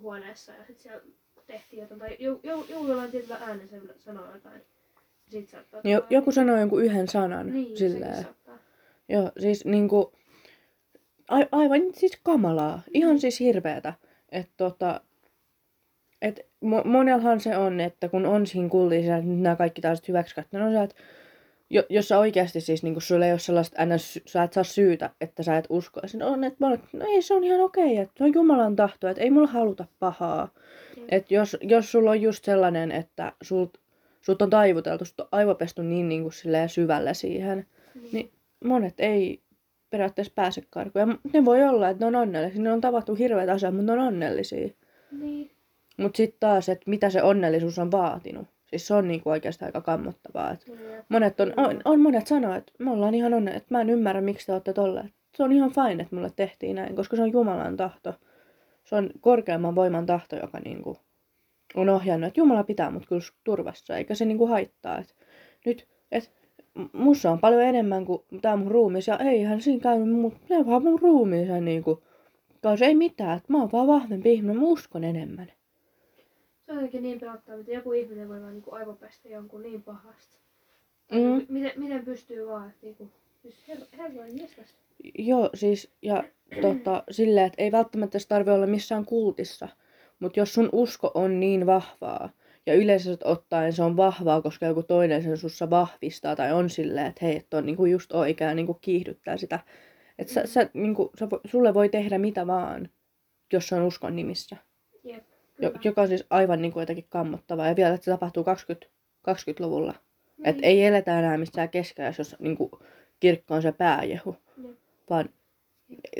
huoneessa, 0.00 0.52
ja 0.52 0.64
sit 0.66 0.80
siellä 0.80 1.02
tehtiin 1.46 1.80
jotain, 1.82 2.00
tai 2.00 2.16
jou, 2.18 2.40
jou, 2.42 2.64
jollain 2.68 3.10
tietyllä 3.10 3.36
äänellä 3.40 3.66
se 3.66 3.80
sanoo 3.98 4.32
jotain, 4.34 4.62
sit 5.28 5.48
saattaa 5.48 5.80
Jo, 5.84 6.06
joku 6.10 6.32
sanoo 6.32 6.58
jonkun 6.58 6.84
yhden 6.84 7.08
sanan 7.08 7.52
niin, 7.52 7.76
silleen. 7.76 8.26
Joo, 9.08 9.30
siis 9.38 9.64
niinku, 9.64 10.12
a, 11.28 11.36
aivan 11.52 11.82
siis 11.92 12.18
kamalaa. 12.22 12.82
Ihan 12.94 13.18
siis 13.18 13.40
hirveetä. 13.40 13.94
Että 14.32 14.52
tota, 14.56 15.00
et 16.22 16.40
mo- 16.64 16.86
monellahan 16.86 17.40
se 17.40 17.56
on, 17.56 17.80
että 17.80 18.08
kun 18.08 18.26
on 18.26 18.46
siinä 18.46 18.68
kultissa, 18.68 19.16
että 19.16 19.30
nämä 19.30 19.56
kaikki 19.56 19.80
taas 19.80 20.02
hyväksikäyttö, 20.08 20.64
on 20.64 20.72
se, 20.72 20.82
että 20.82 20.96
jo, 21.70 21.82
jos 21.88 22.08
sä 22.08 22.18
oikeasti 22.18 22.60
siis 22.60 22.82
niin 22.82 23.00
sulla 23.00 23.26
ei 23.26 23.32
ole 23.32 23.38
sellaista, 23.38 23.80
aina 23.80 23.94
sä 24.26 24.42
et 24.42 24.52
saa 24.52 24.64
syytä, 24.64 25.10
että 25.20 25.42
sä 25.42 25.56
et 25.56 25.66
usko. 25.68 26.00
Ja 26.00 26.26
on, 26.26 26.44
että 26.44 26.56
mä 26.60 26.68
olen, 26.68 26.80
no 26.92 27.06
ei 27.08 27.22
se 27.22 27.34
on 27.34 27.44
ihan 27.44 27.60
okei, 27.60 27.98
että 27.98 28.14
se 28.18 28.24
on 28.24 28.34
Jumalan 28.34 28.76
tahto, 28.76 29.08
että 29.08 29.22
ei 29.22 29.30
mulla 29.30 29.46
haluta 29.46 29.84
pahaa. 29.98 30.48
Jep. 30.96 31.06
Että 31.08 31.34
jos, 31.34 31.56
jos 31.60 31.92
sulla 31.92 32.10
on 32.10 32.22
just 32.22 32.44
sellainen, 32.44 32.92
että 32.92 33.32
sult, 33.42 33.78
sut 34.20 34.42
on 34.42 34.50
taivuteltu, 34.50 35.04
sut 35.04 35.20
on 35.20 35.28
aivopestu 35.32 35.82
niin, 35.82 36.08
niin 36.08 36.22
kuin 36.22 36.32
silleen 36.32 36.68
syvällä 36.68 37.14
siihen, 37.14 37.66
niin 38.12 38.32
monet 38.64 38.94
ei 38.98 39.42
periaatteessa 39.90 40.32
pääse 40.36 40.62
karkuun. 40.70 41.08
Ja 41.08 41.18
ne 41.32 41.44
voi 41.44 41.64
olla, 41.64 41.88
että 41.88 42.04
ne 42.04 42.06
on 42.06 42.22
onnellisia. 42.22 42.62
Ne 42.62 42.72
on 42.72 42.80
tavattu 42.80 43.14
hirveät 43.14 43.48
asiat, 43.48 43.74
mutta 43.74 43.94
ne 43.94 44.00
on 44.00 44.08
onnellisia. 44.08 44.68
Niin. 45.20 45.50
Mutta 45.96 46.16
sitten 46.16 46.40
taas, 46.40 46.68
että 46.68 46.90
mitä 46.90 47.10
se 47.10 47.22
onnellisuus 47.22 47.78
on 47.78 47.90
vaatinut. 47.90 48.46
Siis 48.66 48.86
se 48.86 48.94
on 48.94 49.08
niinku 49.08 49.30
oikeastaan 49.30 49.68
aika 49.68 49.80
kammottavaa. 49.80 50.50
Et 50.50 50.66
monet 51.08 51.40
on, 51.40 51.52
on, 51.56 51.80
on, 51.84 52.00
monet 52.00 52.26
sanoo, 52.26 52.54
että 52.54 52.72
me 52.78 52.90
ollaan 52.90 53.14
ihan 53.14 53.34
onne, 53.34 53.50
että 53.50 53.74
mä 53.74 53.80
en 53.80 53.90
ymmärrä, 53.90 54.20
miksi 54.20 54.46
te 54.46 54.52
olette 54.52 54.72
tolleen. 54.72 55.12
Se 55.36 55.42
on 55.42 55.52
ihan 55.52 55.70
fine, 55.70 56.02
että 56.02 56.16
mulle 56.16 56.32
tehtiin 56.36 56.76
näin, 56.76 56.96
koska 56.96 57.16
se 57.16 57.22
on 57.22 57.32
Jumalan 57.32 57.76
tahto. 57.76 58.14
Se 58.84 58.96
on 58.96 59.10
korkeamman 59.20 59.74
voiman 59.74 60.06
tahto, 60.06 60.36
joka 60.36 60.60
niinku 60.60 60.98
on 61.74 61.88
ohjannut, 61.88 62.28
että 62.28 62.40
Jumala 62.40 62.64
pitää 62.64 62.90
mut 62.90 63.06
kyllä 63.08 63.22
turvassa, 63.44 63.96
eikä 63.96 64.14
se 64.14 64.24
niinku 64.24 64.46
haittaa. 64.46 64.98
Et 64.98 65.16
nyt, 65.66 65.88
et 66.12 66.32
mussa 66.92 67.30
on 67.30 67.38
paljon 67.38 67.62
enemmän 67.62 68.04
kuin 68.04 68.22
tää 68.42 68.56
mun 68.56 68.70
ruumis, 68.70 69.06
ja 69.06 69.18
eihän 69.18 69.60
siinä 69.60 69.82
käynyt 69.82 70.14
mut, 70.14 70.34
ne 70.48 70.66
vaan 70.66 70.82
mun 70.82 71.00
ruumiin 71.00 71.64
niinku. 71.64 72.02
Kanssa 72.62 72.86
ei 72.86 72.94
mitään, 72.94 73.36
että 73.36 73.52
mä 73.52 73.58
oon 73.58 73.72
vaan 73.72 73.86
vahvempi 73.86 74.32
ihminen, 74.32 74.56
mä 74.56 74.62
uskon 74.62 75.04
enemmän. 75.04 75.52
Se 76.66 76.72
on 76.72 76.76
jotenkin 76.76 77.02
niin 77.02 77.20
pelottavaa, 77.20 77.60
että 77.60 77.72
joku 77.72 77.92
ihminen 77.92 78.28
voi 78.28 78.40
vaan 78.40 78.52
niinku 78.52 78.74
aivopestä 78.74 79.28
jonkun 79.28 79.62
niin 79.62 79.82
pahasti. 79.82 80.36
Mm. 81.12 81.46
miten, 81.48 81.72
miten 81.76 82.04
pystyy 82.04 82.46
vaan, 82.46 82.70
että 82.70 82.86
niinku, 82.86 83.10
siis 83.42 83.68
herra, 83.68 83.86
herra 83.98 84.26
jestas. 84.26 84.74
Joo, 85.18 85.50
siis 85.54 85.90
ja 86.02 86.24
tota, 86.62 87.04
silleen, 87.10 87.46
että 87.46 87.62
ei 87.62 87.72
välttämättä 87.72 88.18
se 88.18 88.28
tarvi 88.28 88.50
olla 88.50 88.66
missään 88.66 89.04
kultissa, 89.04 89.68
mutta 90.20 90.40
jos 90.40 90.54
sun 90.54 90.68
usko 90.72 91.10
on 91.14 91.40
niin 91.40 91.66
vahvaa, 91.66 92.30
ja 92.66 92.74
yleisesti 92.74 93.24
ottaen 93.24 93.72
se 93.72 93.82
on 93.82 93.96
vahvaa, 93.96 94.42
koska 94.42 94.66
joku 94.66 94.82
toinen 94.82 95.22
sen 95.22 95.36
sussa 95.36 95.70
vahvistaa, 95.70 96.36
tai 96.36 96.52
on 96.52 96.70
silleen, 96.70 97.06
että 97.06 97.26
hei, 97.26 97.36
että 97.36 97.56
on 97.56 97.66
niinku 97.66 97.86
just 97.86 98.12
oikea, 98.12 98.54
niinku 98.54 98.74
kiihdyttää 98.74 99.36
sitä. 99.36 99.58
Että 100.18 100.32
sä, 100.32 100.46
sä, 100.46 100.70
niinku, 100.74 101.10
sä, 101.18 101.28
sulle 101.44 101.74
voi 101.74 101.88
tehdä 101.88 102.18
mitä 102.18 102.46
vaan, 102.46 102.88
jos 103.52 103.68
se 103.68 103.74
on 103.74 103.82
uskon 103.82 104.16
nimissä. 104.16 104.56
Jep. 105.04 105.24
Jo, 105.62 105.72
joka 105.84 106.02
on 106.02 106.08
siis 106.08 106.26
aivan 106.30 106.62
niinku 106.62 106.80
jotenkin 106.80 107.06
kammottavaa. 107.08 107.68
Ja 107.68 107.76
vielä, 107.76 107.94
että 107.94 108.04
se 108.04 108.10
tapahtuu 108.10 108.44
20, 108.44 108.86
20-luvulla. 109.30 109.94
Niin. 110.36 110.48
Että 110.48 110.66
ei 110.66 110.84
eletä 110.84 111.18
enää 111.18 111.38
missään 111.38 111.68
keskellä, 111.68 112.12
jos 112.18 112.36
niinku, 112.38 112.78
kirkko 113.20 113.54
on 113.54 113.62
se 113.62 113.72
pääjehu 113.72 114.36
Jep. 114.56 114.76
vaan 115.10 115.28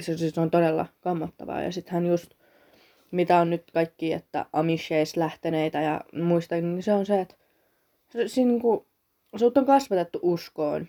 se, 0.00 0.16
siis 0.16 0.38
on 0.38 0.50
todella 0.50 0.86
kammottavaa. 1.00 1.62
Ja 1.62 1.72
sittenhän 1.72 2.06
just, 2.06 2.34
mitä 3.10 3.38
on 3.38 3.50
nyt 3.50 3.70
kaikki, 3.74 4.12
että 4.12 4.46
Amisheis 4.52 5.16
lähteneitä 5.16 5.80
ja 5.80 6.00
muista, 6.12 6.54
niin 6.54 6.82
se 6.82 6.92
on 6.92 7.06
se, 7.06 7.20
että 7.20 7.34
siinä 8.26 8.50
niinku, 8.50 8.86
sut 9.36 9.58
on 9.58 9.66
kasvatettu 9.66 10.18
uskoon. 10.22 10.86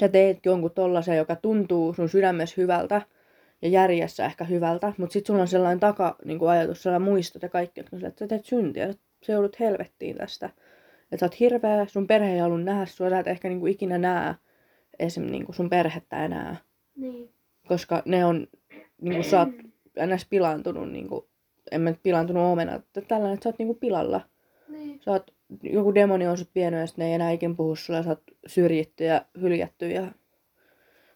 Sä 0.00 0.08
teet 0.08 0.46
jonkun 0.46 0.70
tollasen, 0.70 1.16
joka 1.16 1.36
tuntuu 1.36 1.94
sun 1.94 2.08
sydämessä 2.08 2.54
hyvältä 2.56 3.02
ja 3.62 3.68
järjessä 3.68 4.24
ehkä 4.24 4.44
hyvältä, 4.44 4.92
mutta 4.96 5.12
sitten 5.12 5.26
sulla 5.26 5.42
on 5.42 5.48
sellainen 5.48 5.80
taka, 5.80 6.16
niin 6.24 6.38
kuin 6.38 6.50
ajatus, 6.50 6.82
sellainen 6.82 7.08
muistot 7.08 7.42
ja 7.42 7.48
kaikki, 7.48 7.80
että 7.80 7.98
sä 8.00 8.26
teet 8.28 8.44
syntiä, 8.44 8.94
sä 9.26 9.32
joudut 9.32 9.60
helvettiin 9.60 10.16
tästä. 10.16 10.46
Että 10.46 11.16
sä 11.20 11.26
oot 11.26 11.40
hirveä, 11.40 11.86
sun 11.86 12.06
perhe 12.06 12.32
ei 12.32 12.38
halua 12.38 12.58
nähdä 12.58 12.86
sua, 12.86 13.10
sä 13.10 13.18
et 13.18 13.26
ehkä 13.26 13.48
niin 13.48 13.60
kuin 13.60 13.72
ikinä 13.72 13.98
näe 13.98 14.34
esim. 14.98 15.26
Niin 15.26 15.44
kuin 15.44 15.56
sun 15.56 15.70
perhettä 15.70 16.24
enää 16.24 16.56
Niin. 16.96 17.30
koska 17.68 18.02
ne 18.04 18.24
on, 18.24 18.46
niin 19.00 19.14
kuin 19.14 19.24
sä 19.24 19.38
oot 19.40 19.48
ns. 20.06 20.26
pilaantunut, 20.30 20.92
niin 20.92 21.08
kuin, 21.08 21.24
en 21.72 21.80
mä 21.80 21.90
nyt 21.90 22.02
pilaantunut 22.02 22.52
omena, 22.52 22.74
että 22.74 23.00
tällainen, 23.00 23.34
että 23.34 23.44
sä 23.44 23.48
oot 23.48 23.58
niin 23.58 23.66
kuin 23.66 23.78
pilalla. 23.78 24.20
Niin. 24.68 25.00
Sä 25.04 25.10
oot, 25.10 25.30
joku 25.62 25.94
demoni 25.94 26.26
on 26.26 26.38
sut 26.38 26.50
vienyt 26.54 26.80
ja 26.80 26.86
sit 26.86 26.96
ne 26.96 27.06
ei 27.06 27.12
enää 27.12 27.30
ikin 27.30 27.56
puhu 27.56 27.76
sulle 27.76 27.98
ja 27.98 28.02
sä 28.02 28.10
oot 28.10 28.22
syrjitty 28.46 29.04
ja 29.04 29.24
hyljätty 29.40 29.88
ja 29.90 30.06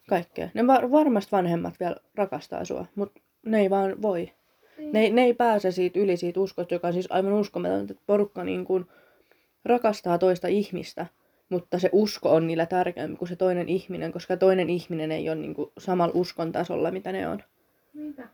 kaikkea. 0.09 0.49
Ne 0.55 0.67
var, 0.67 0.91
varmasti 0.91 1.33
vanhemmat 1.33 1.81
vielä 1.81 1.97
rakastaa 2.15 2.65
sua, 2.65 2.87
mutta 2.95 3.21
ne 3.47 3.61
ei 3.61 3.71
vaan 3.71 4.03
voi. 4.03 4.33
Niin. 4.79 4.93
Ne, 4.93 5.01
ei- 5.01 5.11
ne 5.11 5.23
ei 5.23 5.35
pääse 5.35 5.71
siitä 5.71 5.99
yli 6.01 6.17
siitä 6.17 6.41
uskosta, 6.41 6.75
joka 6.75 6.87
on 6.89 6.93
siis 6.93 7.13
aivan 7.13 7.33
uskomatonta, 7.33 7.93
että 7.93 8.03
porukka 8.07 8.45
niin 8.45 8.65
kuin 8.65 8.87
rakastaa 9.65 10.19
toista 10.19 10.49
ihmistä, 10.49 11.07
mutta 11.49 11.79
se 11.79 11.89
usko 11.93 12.31
on 12.31 12.47
niillä 12.47 12.67
tärkeämpi 12.67 13.17
kuin 13.17 13.29
se 13.29 13.37
toinen 13.37 13.69
ihminen, 13.69 14.13
koska 14.13 14.37
toinen 14.37 14.71
ihminen 14.71 15.13
ei 15.13 15.29
ole 15.29 15.37
niin 15.37 15.55
kuin 15.55 15.71
samalla 15.79 16.15
uskon 16.15 16.53
tasolla, 16.53 16.91
mitä 16.91 17.13
ne 17.13 17.29
on. 17.29 17.43
Niinpä. 17.95 18.29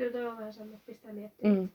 Kyllä 0.00 0.12
toi 0.12 0.26
on 0.26 0.36
vähän 0.36 0.52
semmoinen, 0.52 0.80
pistää 0.86 1.12
miettimään. 1.12 1.56
Mm. 1.58 1.68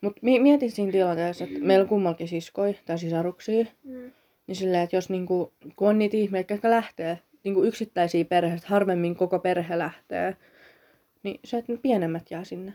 Mutta 0.00 0.20
mietin 0.22 0.70
siinä 0.70 0.92
tilanteessa, 0.92 1.44
että 1.44 1.58
meillä 1.60 1.82
on 1.82 1.88
kummallakin 1.88 2.28
siskoi 2.28 2.76
tai 2.86 2.98
sisaruksia, 2.98 3.64
Mm. 3.84 4.12
niin 4.46 4.56
silleen, 4.56 4.82
että 4.82 4.96
jos 4.96 5.10
niinku, 5.10 5.52
kun 5.76 5.88
on 5.88 5.98
niitä 5.98 6.16
ihmisiä, 6.16 6.44
jotka 6.50 6.70
lähtee, 6.70 7.18
niinku 7.44 7.62
yksittäisiä 7.64 8.24
perheitä, 8.24 8.66
harvemmin 8.66 9.16
koko 9.16 9.38
perhe 9.38 9.78
lähtee, 9.78 10.36
niin 11.22 11.40
se, 11.44 11.58
että 11.58 11.72
ne 11.72 11.78
pienemmät 11.82 12.30
jää 12.30 12.44
sinne. 12.44 12.72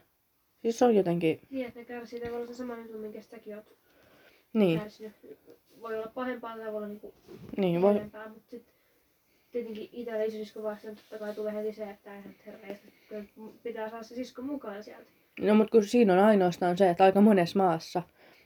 Siis 0.61 0.79
se 0.79 0.85
on 0.85 0.95
jotenkin, 0.95 1.39
Niin, 1.49 1.67
että 1.67 1.79
ne 1.79 1.85
kärsii 1.85 2.19
tavallaan 2.19 2.47
se 2.47 2.53
sama 2.53 2.77
juttu, 2.77 2.97
minkä 2.97 3.21
säkin 3.21 3.55
oot 3.55 3.73
niin, 4.53 4.79
kärsinyt. 4.79 5.13
Voi 5.81 5.97
olla 5.97 6.11
pahempaa 6.13 6.57
tai 6.57 6.65
voi 6.67 6.75
olla 6.77 6.87
niinku 6.87 7.13
niin 7.57 7.81
voi, 7.81 7.93
mutta 7.93 8.29
sit 8.47 8.74
tietenkin 9.55 9.89
itsellä 9.93 10.23
isosisko 10.23 10.63
vastaan 10.63 10.95
totta 10.95 11.19
kai 11.19 11.35
tulee 11.35 11.53
heti 11.53 11.73
se, 11.73 11.89
että 11.89 12.11
kyllä 13.09 13.25
pitää 13.63 13.89
saada 13.89 14.03
se 14.03 14.15
sisko 14.15 14.41
mukaan 14.41 14.83
sieltä. 14.83 15.11
no 15.41 15.55
mutta 15.55 15.71
kun 15.71 15.83
siinä 15.83 16.13
on 16.13 16.19
ainoastaan 16.19 16.77
se, 16.77 16.89
että 16.89 17.03
aika 17.03 17.21
monessa 17.21 17.59
maassa, 17.59 18.03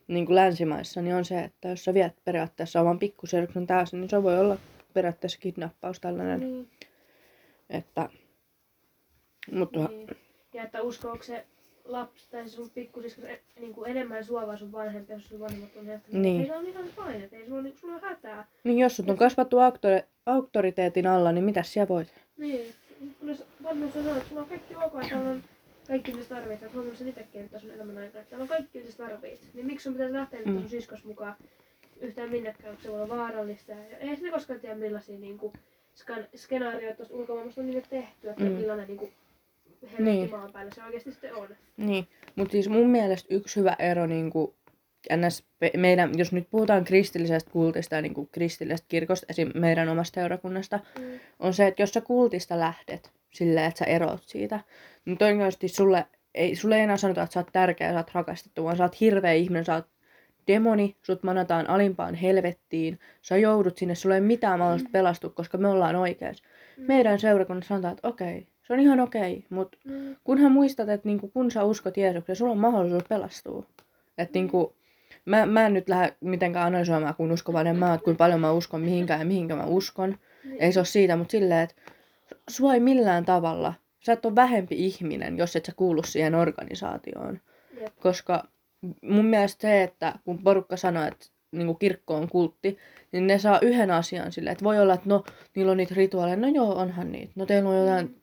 niin 0.07 0.25
kuin 0.25 0.35
länsimaissa, 0.35 1.01
niin 1.01 1.15
on 1.15 1.25
se, 1.25 1.39
että 1.39 1.69
jos 1.69 1.85
sä 1.85 1.93
viet 1.93 2.13
periaatteessa 2.25 2.81
oman 2.81 2.99
pikkuserkun 2.99 3.67
täysin, 3.67 4.01
niin 4.01 4.09
se 4.09 4.23
voi 4.23 4.39
olla 4.39 4.57
periaatteessa 4.93 5.39
kidnappaus 5.39 5.99
tällainen, 5.99 6.39
Niin, 6.39 6.69
että, 7.69 8.09
mutta 9.51 9.87
niin. 9.87 10.07
Ja 10.53 10.63
että 10.63 10.81
uskooko 10.81 11.23
se 11.23 11.45
lapsi 11.91 12.29
tai 12.31 12.49
sun 12.49 12.69
pikkusisko 12.69 13.21
niin 13.59 13.73
kuin 13.73 13.91
enemmän 13.91 14.25
sua 14.25 14.47
vai 14.47 14.57
sun 14.57 14.71
vanhempi, 14.71 15.13
jos 15.13 15.29
sun 15.29 15.39
vanhemmat 15.39 15.69
on 15.75 15.85
ihan, 15.85 16.01
Niin. 16.11 16.41
Ei 16.41 16.47
se 16.47 16.55
on 16.55 16.65
ihan 16.67 16.85
fine, 16.85 17.29
ei 17.31 17.45
sulla, 17.47 17.61
niinku- 17.61 17.79
sulla 17.79 17.93
on 17.95 18.01
hätää. 18.01 18.47
Niin 18.63 18.77
jos 18.77 18.95
sut 18.95 19.09
on 19.09 19.17
kasvattu 19.17 19.57
auktori- 19.57 20.05
auktoriteetin 20.25 21.07
alla, 21.07 21.31
niin 21.31 21.43
mitä 21.43 21.63
siellä 21.63 21.87
voit? 21.89 22.07
Niin, 22.37 22.73
kun 23.19 23.29
jos 23.29 23.43
vanhemmat 23.63 23.93
sanoo, 23.93 24.15
että 24.17 24.29
sulla 24.29 24.41
on 24.41 24.47
kaikki 24.49 24.75
ok, 24.75 24.93
että 25.03 25.17
on 25.17 25.43
kaikki 25.87 26.11
mitä 26.13 26.25
tarvitset, 26.29 26.63
että 26.63 26.73
huomioon 26.73 26.97
sen 26.97 27.07
itsekin, 27.07 27.41
että 27.41 27.59
sun 27.59 27.71
elämän 27.71 27.97
aikana, 27.97 28.21
että 28.21 28.37
on 28.37 28.47
kaikki 28.47 28.79
mitä 28.79 28.97
tarvitset. 28.97 29.53
Niin 29.53 29.65
miksi 29.65 29.83
sun 29.83 29.93
pitäisi 29.93 30.13
lähteä 30.13 30.39
nyt 30.39 30.47
Mm. 30.47 30.59
sun 30.59 30.69
siskos 30.69 31.03
mukaan 31.05 31.35
yhtään 32.01 32.29
minnekään, 32.29 32.75
kun 32.75 32.83
se 32.83 32.91
voi 32.91 33.01
olla 33.01 33.17
vaarallista. 33.17 33.71
Ja 33.71 33.97
ei 33.97 34.15
sinne 34.15 34.31
koskaan 34.31 34.59
tiedä 34.59 34.75
millaisia 34.75 35.19
niinku, 35.19 35.53
skan- 35.95 36.27
skenaarioita 36.37 36.97
tuosta 36.97 37.15
ulkomaailmasta 37.15 37.61
on 37.61 37.67
niille 37.67 37.83
tehty, 37.89 38.29
että 38.29 38.43
Mm. 38.43 38.49
millainen 38.51 38.87
niinku, 38.87 39.09
helvetti 39.81 40.03
Niin. 40.03 40.31
maan 40.31 40.51
päällä 40.51 40.71
se 40.75 40.83
oikeasti 40.83 41.11
sitten 41.11 41.35
on. 41.35 41.47
Niin, 41.77 42.07
mutta 42.35 42.51
siis 42.51 42.69
mun 42.69 42.89
mielestä 42.89 43.35
yksi 43.35 43.59
hyvä 43.59 43.75
ero 43.79 44.05
niin 44.05 44.29
kuin 44.29 44.53
NS, 45.15 45.43
meidän, 45.77 46.11
jos 46.17 46.31
nyt 46.31 46.47
puhutaan 46.49 46.83
kristillisestä 46.83 47.51
kultista 47.51 47.95
ja 47.95 48.01
niin 48.01 48.13
kuin 48.13 48.29
kristillisestä 48.31 48.85
kirkosta, 48.89 49.25
esim. 49.29 49.51
meidän 49.55 49.89
omasta 49.89 50.21
seurakunnasta, 50.21 50.79
Mm. 50.99 51.19
on 51.39 51.53
se, 51.53 51.67
että 51.67 51.81
jos 51.81 51.91
sä 51.91 52.01
kultista 52.01 52.59
lähdet 52.59 53.11
silleen, 53.33 53.65
että 53.65 53.77
sä 53.79 53.85
eroat 53.85 54.23
siitä, 54.25 54.59
niin 55.05 55.17
todennäköisesti 55.17 55.67
sulle 55.67 56.05
ei, 56.35 56.55
sulle 56.55 56.75
ei 56.75 56.81
enää 56.81 56.97
sanota, 56.97 57.23
että 57.23 57.33
sä 57.33 57.39
oot 57.39 57.49
tärkeä, 57.53 57.91
sä 57.91 57.97
oot 57.97 58.13
rakastettu, 58.13 58.63
vaan 58.63 58.77
sä 58.77 58.83
oot 58.83 58.99
hirveä 59.01 59.33
ihminen, 59.33 59.65
sä 59.65 59.73
oot 59.75 59.87
demoni, 60.47 60.95
sut 61.03 61.23
manataan 61.23 61.69
alimpaan 61.69 62.15
helvettiin, 62.15 62.99
sä 63.21 63.37
joudut 63.37 63.77
sinne, 63.77 63.95
sulle 63.95 64.15
ei 64.15 64.21
mitään 64.21 64.59
mahdollisuutta 64.59 64.91
pelastua, 64.97 65.29
koska 65.29 65.57
me 65.57 65.67
ollaan 65.67 65.95
oikeassa. 65.95 66.43
Mm. 66.77 66.83
Meidän 66.87 67.19
seurakunnassa 67.19 67.67
sanotaan, 67.67 67.93
että 67.93 68.07
okei, 68.07 68.47
se 68.69 68.73
on 68.73 68.79
ihan 68.79 68.99
okei, 68.99 69.45
mutta 69.49 69.77
Mm. 69.85 70.15
kunhan 70.23 70.51
muistat, 70.51 70.89
että 70.89 71.07
niinku, 71.07 71.27
kun 71.27 71.51
sä 71.51 71.63
uskot 71.63 71.97
Jeesukseen, 71.97 72.35
sulla 72.35 72.51
on 72.51 72.57
mahdollisuus 72.57 73.03
pelastua. 73.09 73.65
Että 74.17 74.39
niinku, 74.39 74.75
mä, 75.25 75.45
mä 75.45 75.65
en 75.65 75.73
nyt 75.73 75.89
lähde 75.89 76.15
mitenkään 76.21 76.67
analysoimaan, 76.67 77.15
kun 77.15 77.31
uskovainen 77.31 77.75
mä 77.75 77.85
oon, 77.85 77.95
että 77.95 78.03
kuinka 78.03 78.17
paljon 78.17 78.39
mä 78.39 78.51
uskon 78.51 78.81
mihinkään 78.81 79.19
ja 79.19 79.25
mihinkä 79.25 79.55
mä 79.55 79.65
uskon. 79.65 80.17
Niin. 80.43 80.57
Ei 80.59 80.71
se 80.71 80.79
ole 80.79 80.85
siitä, 80.85 81.15
mutta 81.15 81.31
silleen, 81.31 81.59
että 81.61 81.75
sua 82.49 82.73
ei 82.73 82.79
millään 82.79 83.25
tavalla, 83.25 83.73
sä 83.99 84.13
et 84.13 84.25
ole 84.25 84.35
vähempi 84.35 84.85
ihminen, 84.85 85.37
jos 85.37 85.55
et 85.55 85.65
sä 85.65 85.71
kuulu 85.75 86.03
siihen 86.03 86.35
organisaatioon. 86.35 87.39
Jep. 87.81 87.93
Koska 87.99 88.43
mun 89.01 89.25
mielestä 89.25 89.61
se, 89.61 89.83
että 89.83 90.13
kun 90.25 90.43
porukka 90.43 90.77
sanoo, 90.77 91.03
että 91.03 91.25
niin 91.51 91.77
kirkko 91.77 92.15
on 92.15 92.29
kultti, 92.29 92.77
niin 93.11 93.27
ne 93.27 93.39
saa 93.39 93.59
yhden 93.61 93.91
asian 93.91 94.31
silleen, 94.31 94.51
että 94.51 94.63
voi 94.63 94.79
olla, 94.79 94.93
että 94.93 95.09
no, 95.09 95.23
niillä 95.55 95.71
on 95.71 95.77
niitä 95.77 95.95
rituaaleja, 95.95 96.37
no 96.37 96.47
joo, 96.47 96.75
onhan 96.75 97.11
niitä. 97.11 97.33
No 97.35 97.45
teillä 97.45 97.69
on 97.69 97.79
jotain, 97.79 98.15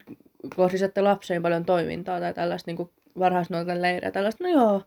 kohdistatte 0.57 1.03
lapseen 1.03 1.43
paljon 1.43 1.65
toimintaa 1.65 2.21
tai 2.21 2.35
tällaista 2.35 2.71
niin 2.71 2.91
varhaisnuorten 3.19 3.83
leirejä, 3.83 4.11
tällaista, 4.11 4.45
no 4.45 4.51
joo, 4.51 4.83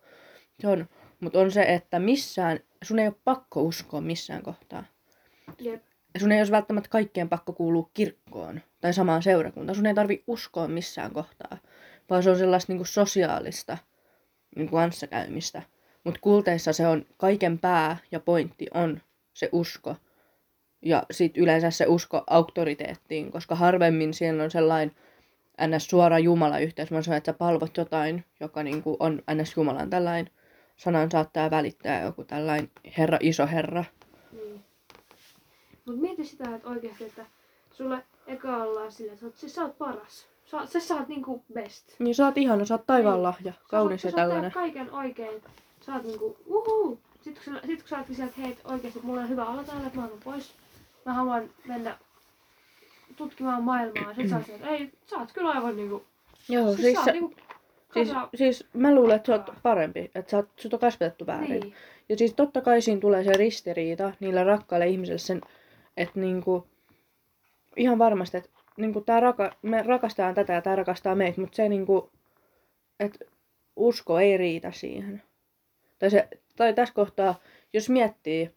se 0.60 0.68
on 0.68 0.88
Mutta 1.20 1.40
on 1.40 1.52
se, 1.52 1.62
että 1.62 2.00
missään, 2.00 2.60
sun 2.84 3.00
ei 3.00 3.08
ole 3.08 3.16
pakko 3.24 3.62
uskoa 3.62 4.02
missään 4.02 4.44
kohtaa. 4.44 4.84
Jep. 5.60 5.84
Sun 6.18 6.32
ei 6.32 6.40
olisi 6.40 6.52
välttämättä 6.52 6.90
kaikkien 6.90 7.30
pakko 7.30 7.54
kuulua 7.54 7.90
kirkkoon 7.94 8.62
tai 8.82 8.94
samaan 8.94 9.24
seurakuntaan. 9.24 9.76
Sun 9.76 9.86
ei 9.86 9.94
tarvi 9.94 10.24
uskoa 10.28 10.68
missään 10.68 11.14
kohtaa, 11.14 11.58
vaan 12.10 12.24
se 12.24 12.30
on 12.30 12.38
sellaista 12.38 12.72
niinku 12.72 12.86
sosiaalista 12.86 13.78
niinku 14.56 14.76
kanssakäymistä. 14.76 15.62
Mutta 16.04 16.20
kulteissa 16.24 16.74
se 16.74 16.88
on 16.88 17.06
kaiken 17.18 17.60
pää 17.60 17.98
ja 18.12 18.20
pointti 18.20 18.68
on 18.74 19.02
se 19.34 19.50
usko. 19.52 19.96
Ja 20.82 21.04
sitten 21.12 21.44
yleensä 21.44 21.72
se 21.72 21.86
usko 21.88 22.24
auktoriteettiin, 22.28 23.32
koska 23.32 23.56
harvemmin 23.56 24.14
siellä 24.14 24.44
on 24.44 24.52
sellainen 24.52 24.96
ns. 25.68 25.86
suora 25.88 26.20
Jumala-yhteys, 26.20 26.92
vaan 26.92 27.04
se 27.04 27.12
on, 27.12 27.18
että 27.18 27.32
sä 27.32 27.38
palvot 27.38 27.78
jotain, 27.78 28.26
joka 28.40 28.64
niinku 28.64 28.98
on 29.00 29.22
ns. 29.36 29.58
Jumalan 29.58 29.90
tällainen 29.90 30.34
sanan 30.78 31.12
saattaa 31.12 31.52
välittää 31.52 32.02
joku 32.04 32.24
tällainen 32.24 32.72
herra, 32.98 33.18
iso 33.22 33.48
herra. 33.48 33.84
Niin. 34.32 34.64
Mut 35.86 36.00
mieti 36.00 36.26
sitä, 36.26 36.56
että 36.56 36.68
oikeesti, 36.70 37.04
että 37.04 37.26
sulle 37.72 38.04
eka 38.28 38.58
ollaan 38.58 38.92
silleen, 38.92 39.14
että 39.14 39.20
sä 39.22 39.26
oot, 39.28 39.36
siis 39.38 39.56
sä 39.56 39.62
oot 39.62 39.78
paras. 39.78 40.28
Sä, 40.46 40.58
oot- 40.58 40.68
sä, 40.68 40.80
sä 40.80 40.96
oot 40.96 41.08
niinku 41.08 41.44
best. 41.54 41.86
Niin 42.00 42.16
sä 42.16 42.26
oot 42.26 42.38
ihana, 42.38 42.66
sä 42.66 42.74
oot 42.74 42.86
taivaan 42.88 43.16
Niin. 43.16 43.24
lahja, 43.24 43.54
Sä 43.54 43.60
kaunis 43.70 44.04
ja 44.04 44.12
sä 44.12 44.16
tällainen. 44.16 44.52
tehdä 44.52 44.54
kaiken 44.54 44.92
oikein. 44.92 45.42
Sä 45.86 45.94
oot 45.94 46.04
niinku, 46.04 46.38
uhuu. 46.46 47.00
Sitten 47.22 47.44
kun, 47.46 47.54
sä- 47.54 47.62
sit 47.68 47.80
kun 47.82 47.90
sä 47.90 47.98
ootkin 47.98 48.16
sieltä, 48.16 48.30
että 48.38 48.42
hei, 48.42 48.58
oikeesti 48.64 49.00
mulla 49.04 49.22
on 49.22 49.30
hyvä 49.30 49.46
olla 49.46 49.64
täällä, 49.64 49.84
että 49.88 49.96
mä 49.98 50.02
haluan 50.02 50.20
pois. 50.24 50.52
Mä 51.06 51.14
haluan 51.14 51.50
mennä 51.68 51.98
tutkimaan 53.20 53.64
maailmaa. 53.64 54.14
Sitten 54.14 54.30
sä 54.30 54.36
oot 54.36 54.46
sieltä, 54.46 54.68
ei, 54.68 54.92
sä 55.06 55.16
oot 55.18 55.32
kyllä 55.32 55.50
aivan 55.50 55.76
niinku, 55.76 56.06
Joo, 56.50 56.68
siis, 56.68 56.82
siis, 56.82 56.98
sä 56.98 57.04
se, 57.06 57.12
niinku, 57.12 57.36
siis, 57.94 58.10
kasa- 58.10 58.30
siis 58.36 58.68
mä 58.74 58.96
luulen, 58.96 59.16
että 59.16 59.26
sä 59.28 59.34
oot 59.34 59.62
parempi, 59.64 60.12
että 60.16 60.32
sä 60.32 60.38
oot, 60.38 60.50
sut 60.60 60.74
on 60.74 60.80
kasvatettu 60.80 61.28
väärin. 61.28 61.60
niin. 61.60 61.74
Ja 62.10 62.18
siis 62.18 62.34
totta 62.34 62.62
kai 62.62 62.82
siinä 62.82 63.02
tulee 63.02 63.24
se 63.24 63.34
ristiriita 63.34 64.14
niillä 64.20 64.44
rakkaille 64.44 64.88
ihmisille 64.88 65.18
sen, 65.18 65.42
että 65.98 66.20
niinku, 66.20 66.68
ihan 67.78 68.00
varmasti, 68.00 68.38
että 68.38 68.50
niinku 68.78 69.02
tää 69.02 69.20
raka, 69.20 69.56
me 69.62 69.84
rakastetaan 69.84 70.36
tätä 70.36 70.54
ja 70.54 70.62
tää 70.62 70.76
rakastaa 70.76 71.16
meitä, 71.16 71.42
mutta 71.42 71.56
se 71.56 71.70
niinku, 71.70 72.12
että 73.00 73.26
usko 73.76 74.20
ei 74.20 74.38
riitä 74.38 74.72
siihen. 74.72 75.24
Tai, 76.00 76.10
se, 76.10 76.28
tai 76.56 76.74
tässä 76.74 76.94
kohtaa, 76.94 77.40
jos 77.74 77.90
miettii, 77.90 78.52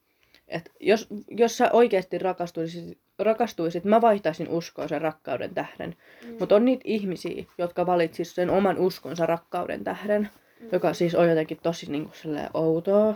että 0.48 0.70
jos, 0.80 1.08
jos 1.30 1.58
sä 1.58 1.70
oikeasti 1.72 2.18
rakastuisit, 2.18 2.98
rakastuisit, 3.24 3.84
mä 3.84 4.00
vaihtaisin 4.00 4.48
uskoa 4.48 4.88
sen 4.88 5.00
rakkauden 5.00 5.54
tähden. 5.54 5.96
Mm. 6.26 6.36
Mutta 6.40 6.56
on 6.56 6.64
niitä 6.64 6.82
ihmisiä, 6.84 7.44
jotka 7.58 7.86
valitsis 7.86 8.34
sen 8.34 8.50
oman 8.50 8.78
uskonsa 8.78 9.26
rakkauden 9.26 9.84
tähden, 9.84 10.28
Mm. 10.60 10.68
joka 10.72 10.92
siis 10.92 11.14
on 11.14 11.28
jotenkin 11.28 11.58
tosi 11.62 11.92
niinku 11.92 12.10
silleen 12.14 12.50
outoa 12.54 13.14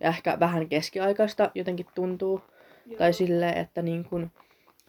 ja 0.00 0.08
ehkä 0.08 0.36
vähän 0.40 0.68
keskiaikaista 0.68 1.50
jotenkin 1.54 1.86
tuntuu. 1.94 2.40
Joo. 2.86 2.98
Tai 2.98 3.12
silleen, 3.12 3.56
että 3.56 3.82
niin 3.82 4.04
kun, 4.04 4.30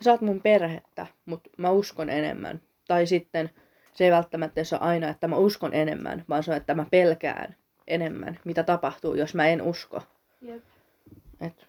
sä 0.02 0.12
oot 0.12 0.22
mun 0.22 0.42
perhettä, 0.42 1.08
mutta 1.26 1.50
mä 1.58 1.70
uskon 1.70 2.10
enemmän. 2.10 2.62
Tai 2.88 3.08
sitten 3.08 3.50
se 3.94 4.06
ei 4.06 4.12
välttämättä 4.12 4.62
ole 4.72 4.80
aina, 4.82 5.10
että 5.10 5.28
mä 5.28 5.36
uskon 5.36 5.74
enemmän, 5.74 6.26
vaan 6.30 6.44
se 6.44 6.52
on, 6.52 6.58
että 6.58 6.74
mä 6.74 6.86
pelkään 6.92 7.56
enemmän, 7.88 8.40
mitä 8.44 8.64
tapahtuu, 8.64 9.16
jos 9.16 9.36
mä 9.36 9.48
en 9.48 9.62
usko. 9.62 10.02
Jep. 10.42 10.64
Et. 11.42 11.69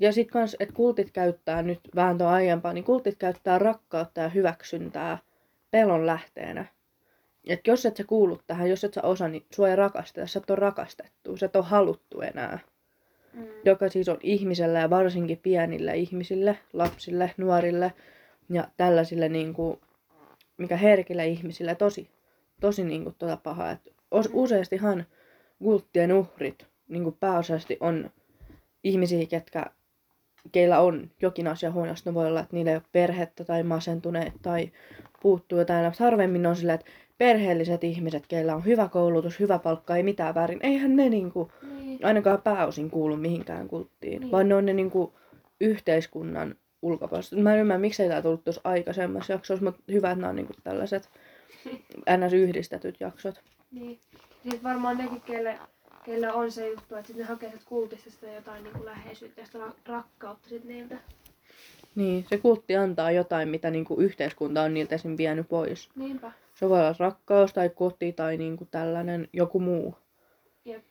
Ja 0.00 0.12
sitten 0.12 0.32
kans, 0.32 0.56
että 0.60 0.74
kultit 0.74 1.10
käyttää 1.10 1.62
nyt 1.62 1.80
vähän 1.94 2.18
tuon 2.18 2.30
aiempaa, 2.30 2.72
niin 2.72 2.84
kultit 2.84 3.16
käyttää 3.18 3.58
rakkautta 3.58 4.20
ja 4.20 4.28
hyväksyntää 4.28 5.18
pelon 5.70 6.06
lähteenä. 6.06 6.64
Et 7.46 7.66
jos 7.66 7.86
et 7.86 7.96
sä 7.96 8.04
kuulu 8.04 8.40
tähän, 8.46 8.70
jos 8.70 8.84
et 8.84 8.94
sä 8.94 9.02
osaa, 9.02 9.28
niin 9.28 9.44
sua 9.52 9.68
ei 9.68 9.76
rakasteta, 9.76 10.26
sä 10.26 10.38
et 10.38 10.50
ole 10.50 10.56
rakastettu, 10.58 11.36
sä 11.36 11.46
et 11.46 11.56
ole 11.56 11.64
haluttu 11.64 12.20
enää. 12.20 12.58
Mm. 13.32 13.46
Joka 13.64 13.88
siis 13.88 14.08
on 14.08 14.18
ihmiselle 14.22 14.78
ja 14.78 14.90
varsinkin 14.90 15.38
pienille 15.38 15.96
ihmisille, 15.96 16.58
lapsille, 16.72 17.34
nuorille 17.36 17.92
ja 18.50 18.68
tällaisille 18.76 19.28
niinku, 19.28 19.80
mikä 20.56 20.76
herkille 20.76 21.26
ihmisille 21.26 21.74
tosi, 21.74 22.10
tosi 22.60 22.84
niinku 22.84 23.14
tota 23.18 23.36
paha. 23.36 23.70
Et 23.70 23.80
os, 24.10 24.28
Mm. 24.28 24.34
useastihan 24.34 25.06
kulttien 25.58 26.12
uhrit 26.12 26.66
niinku 26.88 27.16
pääasiallisesti 27.20 27.76
on 27.80 28.10
ihmisiä, 28.84 29.26
ketkä, 29.26 29.66
keillä 30.52 30.80
on 30.80 31.10
jokin 31.22 31.46
asia 31.48 31.70
huonosti. 31.72 32.10
Ne 32.10 32.14
voi 32.14 32.26
olla, 32.26 32.40
että 32.40 32.56
niillä 32.56 32.70
ei 32.70 32.76
ole 32.76 32.82
perhettä 32.92 33.44
tai 33.44 33.62
masentuneet 33.62 34.32
tai 34.42 34.70
puuttuu 35.22 35.58
jotain. 35.58 35.92
Harvemmin 35.98 36.46
on 36.46 36.56
sillä, 36.56 36.74
että 36.74 36.86
perheelliset 37.18 37.84
ihmiset, 37.84 38.26
keillä 38.26 38.54
on 38.54 38.64
hyvä 38.64 38.88
koulutus, 38.88 39.40
hyvä 39.40 39.58
palkka, 39.58 39.96
ei 39.96 40.02
mitään 40.02 40.34
väärin. 40.34 40.60
Eihän 40.62 40.96
ne 40.96 41.08
niinku, 41.08 41.52
Niin. 41.80 41.98
ainakaan 42.02 42.42
pääosin 42.42 42.90
kuulu 42.90 43.16
mihinkään 43.16 43.68
kulttiin, 43.68 44.20
Niin. 44.20 44.32
vaan 44.32 44.48
ne 44.48 44.54
on 44.54 44.66
ne 44.66 44.72
niinku 44.72 45.14
yhteiskunnan 45.60 46.54
ulkopuolista. 46.82 47.36
Mä 47.36 47.54
en 47.54 47.60
ymmärrä, 47.60 47.78
miksei 47.80 48.08
tämä 48.08 48.22
tullut 48.22 48.44
tuossa 48.44 48.60
aikaisemmassa 48.64 49.32
jaksossa, 49.32 49.64
mutta 49.64 49.82
hyvä, 49.92 50.10
että 50.10 50.20
nämä 50.20 50.30
on 50.30 50.36
niinku 50.36 50.52
tällaiset 50.64 51.10
ns-yhdistetyt 52.16 52.96
jaksot. 53.00 53.40
Niin. 53.70 53.98
Sitten 54.42 54.62
varmaan 54.62 54.98
nekin, 54.98 55.20
kelle, 55.20 55.58
kelle 56.04 56.32
on 56.32 56.52
se 56.52 56.68
juttu, 56.68 56.94
että 56.94 57.06
sitten 57.06 57.22
ne 57.26 57.28
hakee 57.28 57.48
sieltä 57.48 57.64
kultista 57.68 58.10
sitä 58.10 58.26
jotain 58.26 58.62
niin 58.64 58.72
kuin 58.72 58.84
läheisyyttä 58.84 59.40
ja 59.40 59.46
sitä 59.46 59.58
ra- 59.58 59.74
rakkautta 59.86 60.48
sit 60.48 60.64
niiltä. 60.64 60.98
Niin, 61.94 62.26
se 62.28 62.38
kultti 62.38 62.76
antaa 62.76 63.10
jotain, 63.10 63.48
mitä 63.48 63.70
niinku 63.70 63.94
yhteiskunta 64.00 64.62
on 64.62 64.74
niiltä 64.74 64.94
esim. 64.94 65.16
vienyt 65.18 65.48
pois. 65.48 65.88
Niinpä. 65.96 66.32
Se 66.54 66.68
voi 66.68 66.78
olla 66.80 66.94
rakkaus 66.98 67.52
tai 67.52 67.68
koti 67.68 68.12
tai 68.12 68.36
niinku 68.36 68.68
tällainen 68.70 69.28
joku 69.32 69.60
muu. 69.60 69.94
Jep. 70.64 70.82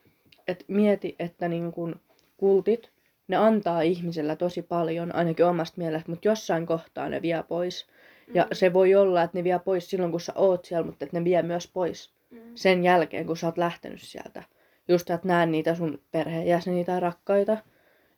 Et 0.48 0.66
mieti, 0.68 1.16
että 1.20 1.48
niinku 1.48 1.92
kultit, 2.38 2.92
ne 3.28 3.38
antaa 3.38 3.82
ihmisellä 3.82 4.36
tosi 4.36 4.62
paljon, 4.62 5.16
ainakin 5.16 5.46
omasta 5.46 5.78
mielestä, 5.78 6.12
mutta 6.12 6.28
jossain 6.28 6.66
kohtaa 6.66 7.10
ne 7.10 7.22
vie 7.22 7.44
pois. 7.48 7.88
Ja 8.34 8.44
Mm. 8.44 8.50
se 8.54 8.74
voi 8.74 8.96
olla, 8.96 9.22
että 9.24 9.38
ne 9.38 9.44
vie 9.44 9.60
pois 9.60 9.90
silloin, 9.90 10.12
kun 10.12 10.22
sä 10.22 10.34
oot 10.36 10.66
siellä, 10.66 10.86
mutta 10.86 11.06
että 11.06 11.20
ne 11.20 11.24
vie 11.24 11.42
myös 11.42 11.68
pois 11.74 12.14
Mm. 12.30 12.40
sen 12.56 12.84
jälkeen, 12.84 13.26
kun 13.26 13.38
sä 13.38 13.48
oot 13.48 13.58
lähtenyt 13.58 14.02
sieltä. 14.02 14.44
Just, 14.90 15.10
että 15.10 15.28
näe 15.28 15.46
niitä 15.46 15.76
sun 15.76 16.02
perheenjäseniä 16.12 16.84
tai 16.84 17.00
rakkaita. 17.00 17.58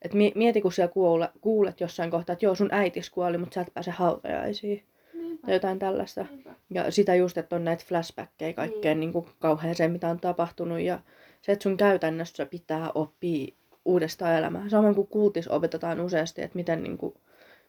Et 0.01 0.13
mi- 0.13 0.31
mieti, 0.35 0.61
kun 0.61 0.71
siellä 0.71 0.93
kuule, 0.93 1.29
kuulet 1.41 1.81
jossain 1.81 2.11
kohtaa, 2.11 2.33
että 2.33 2.45
joo, 2.45 2.55
sun 2.55 2.69
äitis 2.71 3.09
kuoli, 3.09 3.37
mutta 3.37 3.53
sä 3.53 3.61
et 3.61 3.73
pääse 3.73 3.91
hautajaisiin. 3.91 4.83
Niinpä. 5.13 5.47
Tai 5.47 5.55
jotain 5.55 5.79
tällaista. 5.79 6.25
Niinpä. 6.29 6.53
Ja 6.69 6.91
sitä 6.91 7.15
just, 7.15 7.37
että 7.37 7.55
on 7.55 7.63
näitä 7.63 7.83
flashbackkejä 7.87 8.53
kaikkeen 8.53 8.99
niin. 8.99 9.11
niin 9.13 9.25
kauheeseen, 9.39 9.91
mitä 9.91 10.09
on 10.09 10.19
tapahtunut. 10.19 10.79
Ja 10.79 10.99
se, 11.41 11.51
että 11.51 11.63
sun 11.63 11.77
käytännössä 11.77 12.45
pitää 12.45 12.91
oppia 12.95 13.53
uudestaan 13.85 14.35
elämää. 14.35 14.69
Samoin 14.69 14.95
kuin 14.95 15.07
kultis 15.07 15.47
opetetaan 15.47 15.99
useasti, 15.99 16.41
että 16.41 16.55
miten 16.55 16.83
niin 16.83 16.97
kuin, 16.97 17.13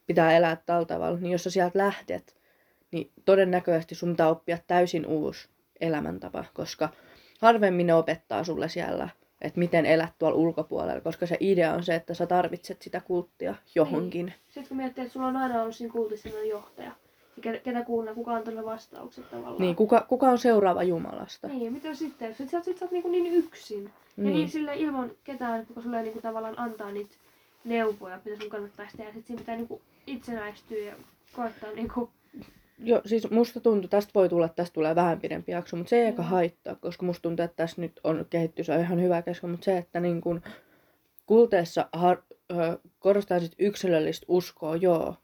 pitää 0.06 0.36
elää 0.36 0.56
tällä 0.56 0.84
tavalla. 0.84 1.18
Niin 1.18 1.32
jos 1.32 1.44
sä 1.44 1.50
sieltä 1.50 1.78
lähdet, 1.78 2.36
niin 2.92 3.10
todennäköisesti 3.24 3.94
sun 3.94 4.10
pitää 4.10 4.28
oppia 4.28 4.58
täysin 4.66 5.06
uusi 5.06 5.48
elämäntapa, 5.80 6.44
koska 6.54 6.88
harvemmin 7.42 7.86
ne 7.86 7.94
opettaa 7.94 8.44
sulle 8.44 8.68
siellä, 8.68 9.08
että 9.40 9.58
miten 9.58 9.86
elät 9.86 10.12
tuolla 10.18 10.36
ulkopuolella, 10.36 11.00
koska 11.00 11.26
se 11.26 11.36
idea 11.40 11.74
on 11.74 11.82
se, 11.84 11.94
että 11.94 12.14
sä 12.14 12.26
tarvitset 12.26 12.82
sitä 12.82 13.00
kulttia 13.00 13.54
johonkin. 13.74 14.32
Sitten 14.44 14.68
kun 14.68 14.76
miettii, 14.76 15.02
että 15.02 15.12
sulla 15.12 15.26
on 15.26 15.36
aina 15.36 15.62
ollut 15.62 15.76
siinä 15.76 15.92
kultissa 15.92 16.28
johtaja, 16.28 16.92
ja 17.44 17.52
ke- 17.52 17.60
ketä 17.60 17.84
kuunnella, 17.84 18.14
kuka 18.14 18.34
antaa 18.34 18.54
ne 18.54 18.64
vastaukset 18.64 19.30
tavallaan. 19.30 19.60
Niin, 19.60 19.76
kuka, 19.76 20.06
kuka 20.08 20.28
on 20.30 20.38
seuraava 20.38 20.82
Jumalasta? 20.82 21.48
Niin, 21.48 21.62
ja 21.64 21.70
mitä 21.70 21.94
sitten? 21.94 22.34
Sit 22.34 22.50
sä, 22.50 22.60
sit 22.62 22.78
sä 22.78 22.84
oot 22.84 22.92
niin, 22.92 23.12
niin 23.12 23.34
yksin. 23.34 23.84
Ja 23.84 23.90
Niin. 24.16 24.34
niin 24.34 24.48
sille 24.48 24.76
ilman 24.76 25.10
ketään, 25.24 25.66
kuka 25.66 25.82
sulle 25.82 26.02
niin 26.02 26.12
kuin 26.12 26.22
tavallaan 26.22 26.58
antaa 26.58 26.90
niitä 26.90 27.14
neuvoja, 27.64 28.20
mitä 28.24 28.40
sun 28.40 28.50
kannattaisi 28.50 28.96
tehdä. 28.96 29.12
Sitten 29.12 29.26
siinä 29.26 29.40
pitää 29.40 29.56
niin 29.56 29.68
kuin 29.68 29.80
itsenäistyä 30.06 30.78
ja 30.78 30.94
koettaa 31.36 31.70
niin 31.72 31.90
kuin... 31.94 32.10
Joo, 32.84 33.00
siis 33.06 33.30
musta 33.30 33.60
tuntuu, 33.60 33.88
tästä 33.88 34.10
voi 34.14 34.28
tulla, 34.28 34.48
tästä 34.48 34.74
tulee 34.74 34.94
vähän 34.94 35.20
pidempi 35.20 35.52
jakso, 35.52 35.76
mutta 35.76 35.90
se 35.90 35.96
ei 35.96 36.06
eikä 36.06 36.22
Mm. 36.22 36.28
haittaa, 36.28 36.74
koska 36.74 37.06
musta 37.06 37.22
tuntuu, 37.22 37.44
että 37.44 37.56
tässä 37.56 37.80
nyt 37.80 38.00
on 38.04 38.26
kehitty, 38.30 38.64
se 38.64 38.72
on 38.72 38.80
ihan 38.80 39.02
hyvä 39.02 39.22
kesken, 39.22 39.50
mutta 39.50 39.64
se, 39.64 39.78
että 39.78 40.00
niin 40.00 40.20
kun 40.20 40.42
kulteessa 41.26 41.88
har, 41.92 42.22
ö, 42.52 42.78
korostaa 42.98 43.40
sit 43.40 43.54
yksilöllistä 43.58 44.26
uskoa, 44.28 44.76
joo, 44.76 45.16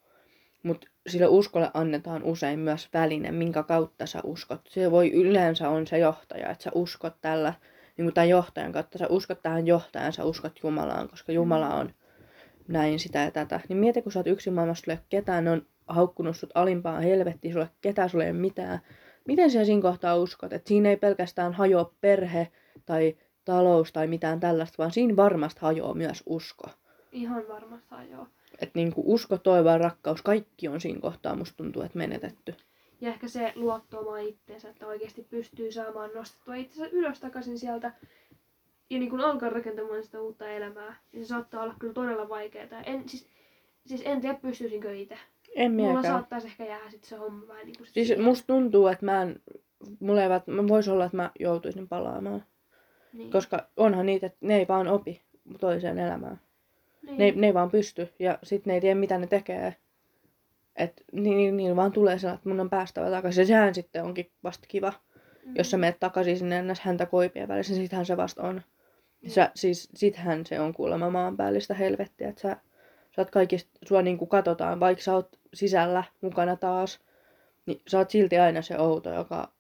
mutta 0.62 0.86
sille 1.06 1.26
uskolle 1.26 1.70
annetaan 1.74 2.22
usein 2.22 2.58
myös 2.58 2.88
väline, 2.94 3.32
minkä 3.32 3.62
kautta 3.62 4.06
sä 4.06 4.20
uskot. 4.24 4.60
Se 4.68 4.90
voi 4.90 5.12
yleensä 5.12 5.68
on 5.68 5.86
se 5.86 5.98
johtaja, 5.98 6.50
että 6.50 6.64
sä 6.64 6.70
uskot 6.74 7.14
tällä, 7.20 7.54
niin 7.96 8.04
kuin 8.04 8.14
tämän 8.14 8.28
johtajan 8.28 8.72
kautta, 8.72 8.98
sä 8.98 9.06
uskot 9.08 9.42
tähän 9.42 9.66
johtajan, 9.66 10.12
sä 10.12 10.24
uskot 10.24 10.52
Jumalaan, 10.62 11.08
koska 11.08 11.32
Jumala 11.32 11.74
on 11.74 11.94
näin 12.68 12.98
sitä 12.98 13.18
ja 13.18 13.30
tätä. 13.30 13.60
Niin 13.68 13.76
mieti, 13.76 14.02
kun 14.02 14.12
sä 14.12 14.18
oot 14.18 14.26
yksin 14.26 14.52
maailmassa, 14.52 14.92
ole 14.92 14.98
ketään, 15.08 15.44
ne 15.44 15.50
on 15.50 15.66
haukkunut 15.88 16.36
sut 16.36 16.50
alimpaan 16.54 17.02
helvettiin, 17.02 17.52
sulle 17.52 17.68
ketään, 17.80 18.10
sulle 18.10 18.24
ei 18.24 18.30
ole 18.30 18.38
mitään. 18.38 18.78
Miten 19.26 19.50
sä 19.50 19.64
siinä 19.64 19.82
kohtaa 19.82 20.16
uskot, 20.16 20.52
että 20.52 20.68
siinä 20.68 20.90
ei 20.90 20.96
pelkästään 20.96 21.52
hajoa 21.52 21.94
perhe 22.00 22.48
tai 22.86 23.16
talous 23.44 23.92
tai 23.92 24.06
mitään 24.06 24.40
tällaista, 24.40 24.78
vaan 24.78 24.90
siinä 24.90 25.16
varmasti 25.16 25.60
hajoaa 25.60 25.94
myös 25.94 26.22
usko. 26.26 26.64
Ihan 27.12 27.48
varmasti 27.48 27.94
joo. 28.10 28.26
Että 28.60 28.78
niinku 28.78 29.02
usko, 29.06 29.38
toivo 29.38 29.68
ja 29.68 29.78
rakkaus, 29.78 30.22
kaikki 30.22 30.68
on 30.68 30.80
siinä 30.80 31.00
kohtaa, 31.00 31.34
musta 31.34 31.56
tuntuu, 31.56 31.82
että 31.82 31.98
menetetty. 31.98 32.54
Ja 33.00 33.08
ehkä 33.08 33.28
se 33.28 33.52
luotto 33.56 34.00
omaan 34.00 34.22
itteensä, 34.22 34.68
että 34.68 34.86
oikeasti 34.86 35.26
pystyy 35.30 35.72
saamaan 35.72 36.10
nostettua 36.14 36.54
itsensä 36.54 36.90
ylös 36.92 37.20
takaisin 37.20 37.58
sieltä 37.58 37.92
ja 38.90 38.98
niin 38.98 39.10
kun 39.10 39.20
alkaa 39.20 39.50
rakentamaan 39.50 40.02
sitä 40.02 40.20
uutta 40.20 40.48
elämää, 40.48 40.96
niin 41.12 41.24
se 41.24 41.28
saattaa 41.28 41.62
olla 41.62 41.74
kyllä 41.78 41.94
todella 41.94 42.28
vaikeaa. 42.28 42.82
En, 42.86 43.08
siis, 43.08 43.28
siis 43.86 44.02
en 44.04 44.20
tiedä, 44.20 44.38
pystyisinkö 44.42 44.94
itse. 44.94 45.18
En 45.54 45.72
Mulla 45.72 45.92
miekään. 45.92 46.14
saattaisi 46.14 46.46
ehkä 46.46 46.64
jäädä 46.64 46.90
sit 46.90 47.04
se 47.04 47.16
homma 47.16 47.48
vähän 47.48 47.66
niin 47.66 47.76
kuin 47.76 47.86
Siis 47.86 48.18
musta 48.18 48.46
tuntuu, 48.46 48.86
että 48.86 49.04
mä 49.04 49.22
en, 49.22 49.40
mulla 50.00 50.22
ei, 50.22 50.28
mä 50.46 50.68
vois 50.68 50.88
olla, 50.88 51.04
että 51.04 51.16
mä 51.16 51.30
joutuisin 51.40 51.88
palaamaan. 51.88 52.44
niin. 53.12 53.30
Koska 53.30 53.68
onhan 53.76 54.06
niitä, 54.06 54.26
että 54.26 54.38
ne 54.40 54.56
ei 54.56 54.68
vaan 54.68 54.88
opi 54.88 55.22
toiseen 55.60 55.98
elämään. 55.98 56.40
niin. 57.02 57.18
Ne, 57.18 57.24
ei- 57.24 57.32
ne 57.36 57.46
ei 57.46 57.54
vaan 57.54 57.70
pysty 57.70 58.08
ja 58.18 58.38
sit 58.42 58.66
ne 58.66 58.74
ei 58.74 58.80
tiedä 58.80 58.94
mitä 59.00 59.18
ne 59.18 59.26
tekee. 59.26 59.76
Et 60.76 61.04
niin, 61.12 61.36
niin, 61.36 61.56
niin 61.56 61.76
vaan 61.76 61.92
tulee 61.92 62.18
sellainen, 62.18 62.38
että 62.38 62.48
mun 62.48 62.60
on 62.60 62.70
päästävä 62.70 63.10
takaisin. 63.10 63.42
Ja 63.42 63.46
sehän 63.46 63.74
sitten 63.74 64.04
onkin 64.04 64.30
vasta 64.44 64.66
kiva. 64.68 64.92
Mm. 65.46 65.54
Jos 65.58 65.70
sä 65.70 65.76
menet 65.76 66.00
takaisin 66.00 66.38
sinne 66.38 66.58
ennäs 66.58 66.80
häntä 66.80 67.06
koipien 67.06 67.48
välissä, 67.48 67.72
niin 67.72 67.82
sittenhän 67.82 68.06
se 68.06 68.16
vasta 68.16 68.42
on. 68.42 68.62
Sä, 69.26 69.50
siis 69.54 69.88
sittenhän 69.94 70.46
se 70.46 70.60
on 70.60 70.74
kuulemma 70.74 71.10
maanpäällistä 71.10 71.74
helvettiä, 71.74 72.28
että 72.28 72.40
sä, 72.40 72.56
sä 73.18 73.22
oot 73.22 73.30
kaikista, 73.30 73.70
sua 73.88 74.02
niinku 74.02 74.26
katsotaan, 74.26 74.80
vaikka 74.80 75.04
sä 75.04 75.14
oot 75.14 75.38
sisällä 75.54 76.04
mukana 76.20 76.56
taas, 76.56 77.00
niin 77.66 77.82
sä 77.88 77.98
oot 77.98 78.10
silti 78.10 78.38
aina 78.38 78.62
se 78.62 78.78
outo, 78.78 79.12
joka 79.12 79.52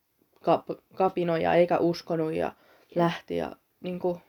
kap, 0.42 0.66
kapinoi 0.94 1.42
ja 1.42 1.54
eikä 1.54 1.78
uskonut 1.78 2.32
ja 2.32 2.52
lähti 2.94 3.36
ja 3.36 3.56
niinku, 3.80 4.20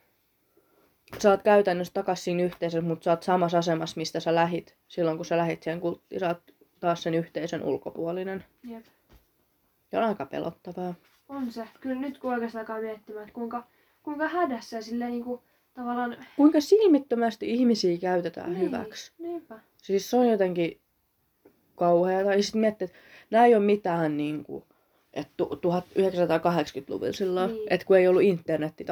sä 1.20 1.30
oot 1.30 1.44
käytännössä 1.44 1.94
takas 1.94 2.24
siinä 2.24 2.44
yhteisössä, 2.44 2.88
mutta 2.88 3.04
sä 3.04 3.12
oot 3.12 3.24
samassa 3.24 3.58
asemassa, 3.58 3.98
mistä 3.98 4.20
sä 4.20 4.36
lähit 4.36 4.76
silloin, 4.88 5.18
kun 5.18 5.26
sä 5.26 5.38
lähit 5.38 5.64
siihen 5.64 5.82
kulttiin. 5.82 6.20
Sä 6.20 6.28
oot 6.28 6.42
taas 6.80 7.04
sen 7.04 7.14
yhteisön 7.14 7.64
ulkopuolinen. 7.64 8.46
Jep. 8.64 8.86
Ja 9.92 10.00
on 10.00 10.06
aika 10.06 10.26
pelottavaa. 10.26 10.94
On 11.30 11.52
se. 11.52 11.68
Kyllä 11.82 12.02
nyt 12.02 12.18
kun 12.18 12.34
oikeastaan 12.34 12.62
alkaa 12.62 12.82
miettimään, 12.82 13.24
että 13.24 13.34
kuinka, 13.34 13.64
kuinka 14.04 14.28
hädässä 14.28 14.82
silleen 14.82 15.12
niinku 15.12 15.44
tavallaan... 15.80 16.18
Kuinka 16.36 16.62
silmittömästi 16.62 17.50
ihmisiä 17.54 17.98
käytetään 17.98 18.50
Niin, 18.54 18.62
hyväksi. 18.62 19.12
Niinpä. 19.20 19.60
Siis 19.78 20.10
se 20.10 20.18
on 20.18 20.28
jotenkin 20.30 20.80
kauheata. 21.76 22.34
Ja 22.34 22.44
sitten 22.44 22.62
miettii, 22.62 22.86
että 22.86 22.98
nämä 23.32 23.46
ei 23.46 23.56
ole 23.56 23.66
mitään 23.66 24.18
niin 24.18 24.44
kuin, 24.44 24.64
että 25.14 25.34
tu- 25.38 25.46
1980-luvulla 25.56 27.12
silloin, 27.12 27.52
Niin. 27.54 27.68
että 27.74 27.86
kun 27.86 27.98
ei 27.98 28.08
ollut 28.08 28.22
internetti. 28.22 28.86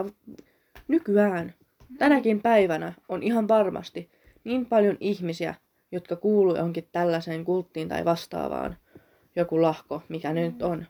Nykyään, 0.88 1.54
tänäkin 1.98 2.42
päivänä 2.42 2.94
on 3.10 3.24
ihan 3.24 3.48
varmasti 3.48 4.10
niin 4.44 4.66
paljon 4.66 4.98
ihmisiä, 5.00 5.56
jotka 5.92 6.16
kuuluu 6.16 6.56
johonkin 6.56 6.88
tällaiseen 6.92 7.46
kulttiin 7.46 7.90
tai 7.90 8.06
vastaavaan. 8.06 8.78
Joku 9.36 9.62
lahko, 9.62 10.02
mikä 10.10 10.34
ne 10.34 10.46
nyt 10.46 10.62
on. 10.62 10.86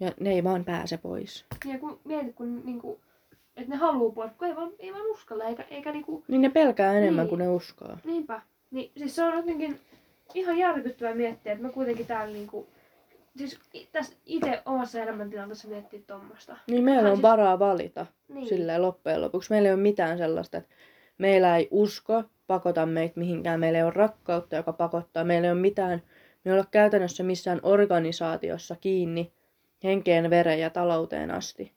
Ja 0.00 0.12
ne 0.20 0.30
ei 0.30 0.44
vaan 0.44 0.64
pääse 0.64 0.96
pois. 0.96 1.44
Ja 1.64 1.78
kun 1.78 2.00
mietit, 2.04 2.34
kun 2.34 2.62
niinku, 2.64 3.00
että 3.56 3.70
ne 3.70 3.76
haluu 3.76 4.12
pois, 4.12 4.32
kun 4.38 4.48
ei 4.48 4.56
vaan, 4.56 4.70
ei 4.78 4.92
vaan 4.92 5.06
uskalla, 5.10 5.44
eikä, 5.44 5.64
eikä 5.70 5.92
niinku, 5.92 6.24
Niin 6.28 6.40
ne 6.42 6.48
pelkää 6.50 6.92
enemmän 6.98 7.22
Niin. 7.22 7.28
kuin 7.28 7.38
ne 7.38 7.48
uskoo. 7.48 7.96
niinpä. 8.04 8.42
Niin 8.70 8.90
siis 8.96 9.16
se 9.16 9.24
on 9.24 9.34
jotenkin 9.36 9.80
ihan 10.34 10.58
järkyttävää 10.58 11.14
miettiä, 11.14 11.52
että 11.52 11.64
mä 11.66 11.72
kuitenkin 11.72 12.06
täällä 12.06 12.32
niinku, 12.32 12.66
siis 13.36 13.58
tässä 13.92 14.16
itse 14.26 14.62
omassa 14.66 15.00
elämäntilanteessa 15.02 15.68
miettiä 15.68 16.00
tuommoista. 16.06 16.56
Niin 16.66 16.84
meillä 16.84 17.08
on 17.10 17.16
siis- 17.16 17.22
varaa 17.22 17.58
valita. 17.58 18.06
Niin. 18.28 18.48
silleen 18.48 18.82
loppujen 18.82 19.20
lopuksi. 19.20 19.50
Meillä 19.50 19.68
ei 19.68 19.74
ole 19.74 19.82
mitään 19.82 20.18
sellaista, 20.18 20.58
että 20.58 20.74
meillä 21.18 21.56
ei 21.56 21.68
usko 21.70 22.24
pakota 22.46 22.86
meitä 22.86 23.20
mihinkään. 23.20 23.60
Meillä 23.60 23.78
ei 23.78 23.84
ole 23.84 23.92
rakkautta, 23.94 24.56
joka 24.56 24.72
pakottaa. 24.72 25.24
Meillä 25.24 25.46
ei 25.46 25.52
ole 25.52 25.60
mitään, 25.60 26.02
me 26.44 26.50
ei 26.52 26.58
ole 26.58 26.66
käytännössä 26.70 27.22
missään 27.22 27.60
organisaatiossa 27.62 28.76
kiinni 28.80 29.32
henkeen, 29.84 30.30
veren 30.30 30.60
ja 30.60 30.70
talouteen 30.70 31.30
asti. 31.30 31.72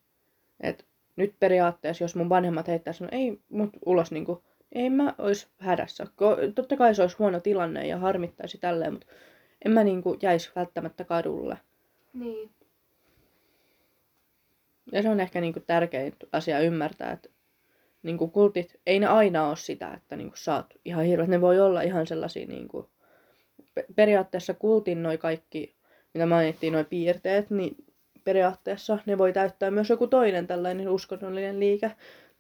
Et 0.62 0.86
nyt 1.16 1.36
periaatteessa, 1.40 2.04
jos 2.04 2.16
mun 2.16 2.30
vanhemmat 2.30 2.68
heittäisi, 2.68 3.04
no 3.04 3.10
ei 3.12 3.40
mut 3.50 3.70
ulos 3.86 4.12
niinku, 4.12 4.44
ei 4.72 4.90
mä 4.90 5.16
ois 5.18 5.48
hädässä. 5.58 6.08
Totta 6.56 6.78
kai 6.78 6.96
se 6.96 7.02
olisi 7.02 7.18
huono 7.20 7.40
tilanne 7.40 7.88
ja 7.88 7.98
harmittaisi 7.98 8.58
tälleen, 8.58 8.94
mutta 8.94 9.08
en 9.66 9.72
mä 9.72 9.84
niinku 9.84 10.18
jäisi 10.22 10.52
välttämättä 10.56 11.04
kadulle. 11.04 11.58
Niin. 12.14 12.50
Ja 14.92 15.02
se 15.02 15.10
on 15.10 15.20
ehkä 15.20 15.42
niinku 15.42 15.60
tärkein 15.60 16.14
asia 16.32 16.60
ymmärtää, 16.60 17.12
että 17.12 17.30
niinku 18.04 18.28
kultit, 18.28 18.80
ei 18.86 19.00
ne 19.00 19.08
aina 19.08 19.48
ole 19.48 19.56
sitä, 19.56 19.94
että 19.94 20.16
niinku 20.16 20.36
oot 20.56 20.74
ihan 20.86 21.06
hirveät. 21.06 21.30
Ne 21.30 21.42
voi 21.42 21.60
olla 21.60 21.82
ihan 21.82 22.08
sellaisia, 22.08 22.48
niinku, 22.48 22.90
pe- 23.74 23.86
periaatteessa 23.96 24.54
kultin 24.54 25.04
noi 25.04 25.18
kaikki, 25.18 25.76
mitä 26.14 26.26
mainittiin, 26.26 26.74
noi 26.74 26.84
piirteet, 26.86 27.50
niin 27.50 27.85
periaatteessa 28.26 29.00
ne 29.06 29.18
voi 29.18 29.34
täyttää 29.34 29.72
myös 29.72 29.90
joku 29.90 30.08
toinen 30.08 30.48
tällainen 30.48 30.90
uskonnollinen 30.90 31.60
liike. 31.60 31.92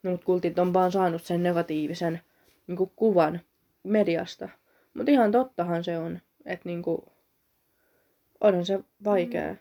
Mutta 0.03 0.25
kultit 0.25 0.59
on 0.59 0.73
vaan 0.73 0.91
saanut 0.91 1.23
sen 1.23 1.43
negatiivisen 1.43 2.21
niinku, 2.67 2.91
kuvan 2.95 3.41
mediasta. 3.83 4.49
Mutta 4.93 5.11
ihan 5.11 5.31
tottahan 5.31 5.83
se 5.83 5.97
on, 5.97 6.19
että 6.45 6.69
niinku, 6.69 7.05
onhan 8.41 8.65
se 8.65 8.79
vaikea 9.03 9.53
mm. 9.53 9.59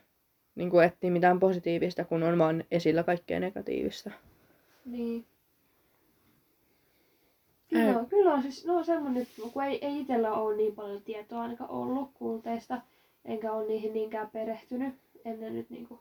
niinku, 0.55 0.79
etsiä 0.79 1.11
mitään 1.11 1.39
positiivista, 1.39 2.05
kun 2.05 2.23
on 2.23 2.37
vaan 2.37 2.63
esillä 2.71 3.03
kaikkea 3.03 3.39
negatiivista. 3.39 4.11
Niin. 4.85 5.25
Ei. 7.71 7.81
Kyllä, 7.81 8.05
kyllä 8.09 8.33
on 8.33 8.41
siis, 8.41 8.65
no 8.65 8.83
semmonen, 8.83 9.21
että 9.21 9.41
kun 9.53 9.63
ei, 9.63 9.85
ei 9.85 9.99
itsellä 9.99 10.33
ole 10.33 10.55
niin 10.55 10.75
paljon 10.75 11.01
tietoa 11.01 11.41
ainakaan 11.41 11.69
ollut 11.69 12.11
kulteista, 12.13 12.81
enkä 13.25 13.51
ole 13.51 13.67
niihin 13.67 13.93
niinkään 13.93 14.29
perehtynyt 14.29 14.95
ennen 15.25 15.55
nyt 15.55 15.69
niin 15.69 15.87
kuin, 15.87 15.99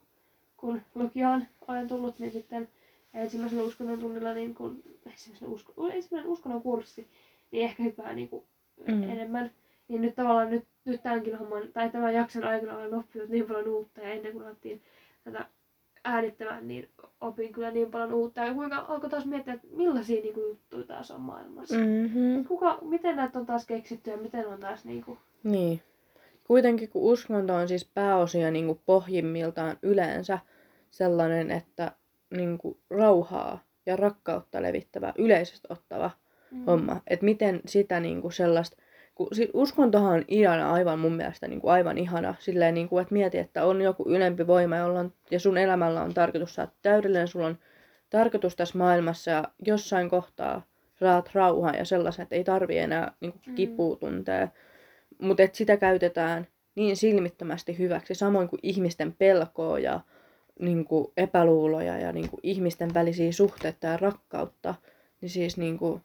kun 0.64 0.82
lukioon 0.94 1.44
olen 1.68 1.88
tullut, 1.88 2.18
niin 2.18 2.32
sitten 2.32 2.68
ensimmäisellä 3.14 3.64
uskonnon 3.64 3.98
tunnilla 3.98 4.34
niin 4.34 4.54
kun, 4.54 4.82
ensimmäisen, 5.06 5.48
usko, 5.48 5.88
ensimmäinen 5.92 6.32
uskonnon 6.32 6.62
kurssi, 6.62 7.08
niin 7.50 7.64
ehkä 7.64 7.82
vähän 7.98 8.16
niin 8.16 8.28
kuin 8.28 8.44
Mm. 8.88 9.02
enemmän. 9.02 9.50
Niin 9.88 10.02
nyt 10.02 10.14
tavallaan 10.14 10.50
nyt, 10.50 10.64
nyt 10.84 11.02
tämänkin 11.02 11.38
homman, 11.38 11.62
tai 11.72 11.90
tämän 11.90 12.14
jakson 12.14 12.44
aikana 12.44 12.76
olen 12.76 12.94
oppinut 12.94 13.28
niin 13.28 13.46
paljon 13.46 13.68
uutta 13.68 14.00
ja 14.00 14.08
ennen 14.08 14.32
kuin 14.32 14.46
alettiin 14.46 14.82
tätä 15.24 15.46
äänittämään, 16.04 16.68
niin 16.68 16.88
opin 17.20 17.52
kyllä 17.52 17.70
niin 17.70 17.90
paljon 17.90 18.12
uutta. 18.12 18.40
Ja 18.40 18.54
kuinka 18.54 18.84
alkoi 18.88 19.10
taas 19.10 19.26
miettiä, 19.26 19.54
että 19.54 19.66
millaisia 19.70 20.22
niin 20.22 20.34
kuin, 20.34 20.46
juttuja 20.48 20.84
taas 20.86 21.10
on 21.10 21.20
maailmassa. 21.20 21.76
Mm. 21.76 21.82
Mm-hmm. 21.84 22.44
Kuka, 22.44 22.78
miten 22.82 23.16
näitä 23.16 23.38
on 23.38 23.46
taas 23.46 23.66
keksitty 23.66 24.10
ja 24.10 24.16
miten 24.16 24.46
on 24.48 24.60
taas 24.60 24.84
niin 24.84 25.04
kuin, 25.04 25.18
Niin. 25.42 25.80
Kuitenkin 26.44 26.88
kun 26.88 27.02
uskonto 27.12 27.54
on 27.54 27.68
siis 27.68 27.90
pääosia 27.94 28.50
niin 28.50 28.66
kuin 28.66 28.80
pohjimmiltaan 28.86 29.76
yleensä 29.82 30.38
sellainen, 30.94 31.50
että 31.50 31.92
niin 32.36 32.58
kuin 32.58 32.78
rauhaa 32.90 33.64
ja 33.86 33.96
rakkautta 33.96 34.62
levittävä, 34.62 35.12
yleisesti 35.18 35.68
ottava 35.70 36.10
mm. 36.50 36.64
homma. 36.66 37.00
Että 37.06 37.24
miten 37.24 37.60
sitä 37.66 38.00
niin 38.00 38.22
kuin 38.22 38.32
sellaista, 38.32 38.76
kun 39.14 39.28
si- 39.32 39.50
uskontohan 39.52 40.14
on 40.14 40.24
ihana 40.28 40.72
aivan 40.72 40.98
mun 40.98 41.12
mielestä 41.12 41.48
niin 41.48 41.60
kuin 41.60 41.72
aivan 41.72 41.98
ihana. 41.98 42.34
Silleen, 42.38 42.74
niin 42.74 42.88
kuin, 42.88 43.02
että 43.02 43.14
mieti, 43.14 43.38
että 43.38 43.64
on 43.64 43.82
joku 43.82 44.04
ylempi 44.08 44.46
voima 44.46 44.76
jolla 44.76 45.00
on, 45.00 45.12
ja 45.30 45.40
sun 45.40 45.58
elämällä 45.58 46.02
on 46.02 46.14
tarkoitus 46.14 46.54
saada 46.54 46.70
täydellinen, 46.82 47.28
sulla 47.28 47.46
on 47.46 47.58
tarkoitus 48.10 48.56
tässä 48.56 48.78
maailmassa 48.78 49.30
ja 49.30 49.44
jossain 49.66 50.10
kohtaa 50.10 50.62
saat 51.00 51.30
rauhaa 51.34 51.74
ja 51.74 51.84
sellaisen, 51.84 52.22
että 52.22 52.34
ei 52.34 52.44
tarvi 52.44 52.78
enää 52.78 53.12
niin 53.20 53.32
kuin, 53.32 53.42
Mm. 53.46 53.54
kipua 53.54 53.96
tuntea. 53.96 54.48
Mutta 55.18 55.42
sitä 55.52 55.76
käytetään 55.76 56.46
niin 56.74 56.96
silmittömästi 56.96 57.78
hyväksi, 57.78 58.14
samoin 58.14 58.48
kuin 58.48 58.60
ihmisten 58.62 59.12
pelkoa 59.12 59.78
ja 59.78 60.00
niin 60.58 60.84
kuin, 60.84 61.12
epäluuloja 61.16 61.98
ja 61.98 62.12
niin 62.12 62.30
kuin, 62.30 62.40
ihmisten 62.42 62.94
välisiä 62.94 63.32
suhteita 63.32 63.86
ja 63.86 63.96
rakkautta. 63.96 64.74
Niin 65.20 65.30
siis 65.30 65.56
niin 65.56 65.78
kuin, 65.78 66.02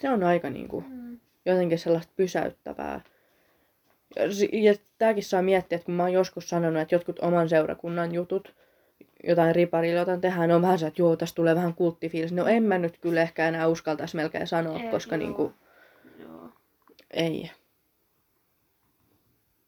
se 0.00 0.10
on 0.10 0.22
aika 0.24 0.50
niin 0.50 0.68
kuin, 0.68 0.84
Mm. 0.88 1.18
jotenkin 1.46 1.78
sellaista 1.78 2.12
pysäyttävää. 2.16 3.00
Ja, 4.16 4.22
ja 4.52 4.74
tämäkin 4.98 5.24
saa 5.24 5.42
miettiä, 5.42 5.76
että 5.76 5.86
kun 5.86 5.94
mä 5.94 6.02
oon 6.02 6.12
joskus 6.12 6.48
sanonut, 6.48 6.82
että 6.82 6.94
jotkut 6.94 7.18
oman 7.18 7.48
seurakunnan 7.48 8.12
jutut, 8.14 8.54
jotain 9.24 9.54
riparilla, 9.54 9.98
jotain 10.00 10.20
tehdään, 10.20 10.50
on 10.50 10.62
vähän 10.62 10.78
se, 10.78 10.86
että 10.86 11.02
joo, 11.02 11.16
tässä 11.16 11.34
tulee 11.34 11.54
vähän 11.54 11.74
kulttifiilis. 11.74 12.32
No 12.32 12.46
en 12.46 12.62
mä 12.62 12.78
nyt 12.78 12.98
kyllä 12.98 13.22
ehkä 13.22 13.48
enää 13.48 13.68
uskaltaisi 13.68 14.16
melkein 14.16 14.46
sanoa, 14.46 14.78
Ei, 14.80 14.90
koska 14.90 15.14
joo. 15.16 15.18
niinku, 15.18 15.52
Joo. 16.18 16.48
ei. 17.10 17.50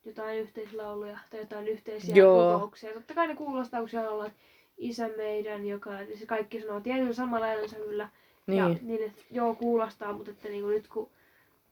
Jotain 0.09 0.39
yhteislauluja 0.39 1.19
tai 1.31 1.41
jotain 1.41 1.69
yhteisiä 1.69 2.15
Joo. 2.15 2.53
rukouksia. 2.53 2.93
Totta 2.95 3.15
kai 3.15 3.29
ne 3.29 3.35
kuulostaa, 3.37 3.81
kun 3.81 3.89
siellä 3.89 4.11
ollaan 4.11 4.31
isä 4.79 5.11
meidän, 5.17 5.67
joka 5.67 5.91
se 6.19 6.27
kaikki 6.27 6.61
sanoo 6.61 6.81
tietyllä 6.81 7.13
samalla 7.13 7.47
äänensävyllä. 7.47 8.09
Ja 8.47 8.69
Niin, 8.69 8.79
niin, 8.83 9.05
että 9.07 9.23
joo, 9.31 9.55
kuulostaa, 9.55 10.13
mutta 10.13 10.31
että 10.31 10.49
niin 10.49 10.63
kuin 10.63 10.75
nyt 10.75 10.89
kun 10.89 11.11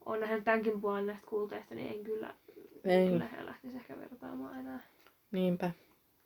on 0.07 0.20
nähnyt 0.20 0.44
tämänkin 0.44 0.81
puolen 0.81 1.07
näistä 1.07 1.27
kulteista, 1.27 1.75
niin 1.75 1.92
en 1.99 2.05
kyllä, 2.05 2.35
Ei. 2.85 3.07
en 3.07 3.12
kyllä 3.12 3.29
lähtisi 3.46 3.77
ehkä 3.77 3.99
vertaamaan 3.99 4.61
enää. 4.61 4.81
niinpä. 5.33 5.70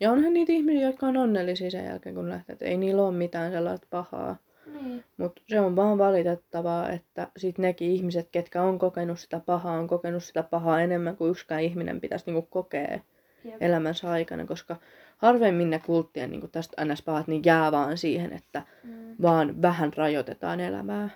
Ja 0.00 0.12
onhan 0.12 0.32
niitä 0.32 0.52
ihmisiä, 0.52 0.82
jotka 0.86 1.06
on 1.06 1.16
onnellisia 1.16 1.70
sen 1.70 1.84
jälkeen, 1.84 2.14
kun 2.14 2.28
lähtee. 2.28 2.52
Että 2.52 2.64
ei 2.64 2.76
niillä 2.76 3.02
ole 3.02 3.14
mitään 3.16 3.52
sellaista 3.52 3.86
pahaa. 3.90 4.36
Niin, 4.72 5.04
Mutta 5.16 5.42
se 5.48 5.60
on 5.60 5.76
vaan 5.76 5.98
valitettavaa, 5.98 6.90
että 6.90 7.28
sit 7.36 7.58
nekin 7.58 7.90
ihmiset, 7.90 8.28
ketkä 8.32 8.62
on 8.62 8.78
kokenut 8.78 9.18
sitä 9.18 9.40
pahaa, 9.46 9.78
on 9.78 9.86
kokenut 9.86 10.24
sitä 10.24 10.42
pahaa 10.42 10.80
enemmän 10.80 11.16
kuin 11.16 11.30
yksikään 11.30 11.62
ihminen 11.62 12.00
pitäisi 12.00 12.26
niinku 12.26 12.42
kokea. 12.50 13.00
Jep. 13.44 13.62
elämänsä 13.62 14.10
aikana, 14.10 14.46
koska 14.46 14.76
harvemmin 15.16 15.70
ne 15.70 15.80
kulttien 15.86 16.30
niin 16.30 16.50
tästä 16.52 16.84
ns. 16.84 17.02
pahat 17.02 17.26
niin 17.26 17.42
jää 17.44 17.72
vaan 17.72 17.98
siihen, 17.98 18.32
että 18.32 18.62
Mm. 18.84 19.16
vaan 19.22 19.62
vähän 19.62 19.92
rajoitetaan 19.96 20.60
elämää. 20.60 21.10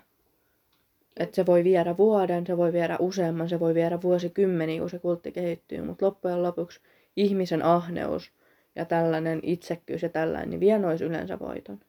Et 1.17 1.33
se 1.33 1.45
voi 1.45 1.63
viedä 1.63 1.97
vuoden, 1.97 2.47
se 2.47 2.57
voi 2.57 2.73
viedä 2.73 2.97
useamman, 2.99 3.49
se 3.49 3.59
voi 3.59 3.73
viedä 3.73 4.01
vuosikymmeniä, 4.03 4.79
kun 4.79 4.89
se 4.89 4.99
kultti 4.99 5.31
kehittyy, 5.31 5.81
mutta 5.81 6.05
loppujen 6.05 6.43
lopuksi 6.43 6.79
ihmisen 7.15 7.63
ahneus 7.63 8.31
ja 8.75 8.85
tällainen 8.85 9.39
itsekkyys 9.43 10.03
ja 10.03 10.09
tällainen, 10.09 10.49
niin 10.49 10.59
vie 10.59 10.79
nois 10.79 11.01
yleensä 11.01 11.39
voiton. 11.39 11.79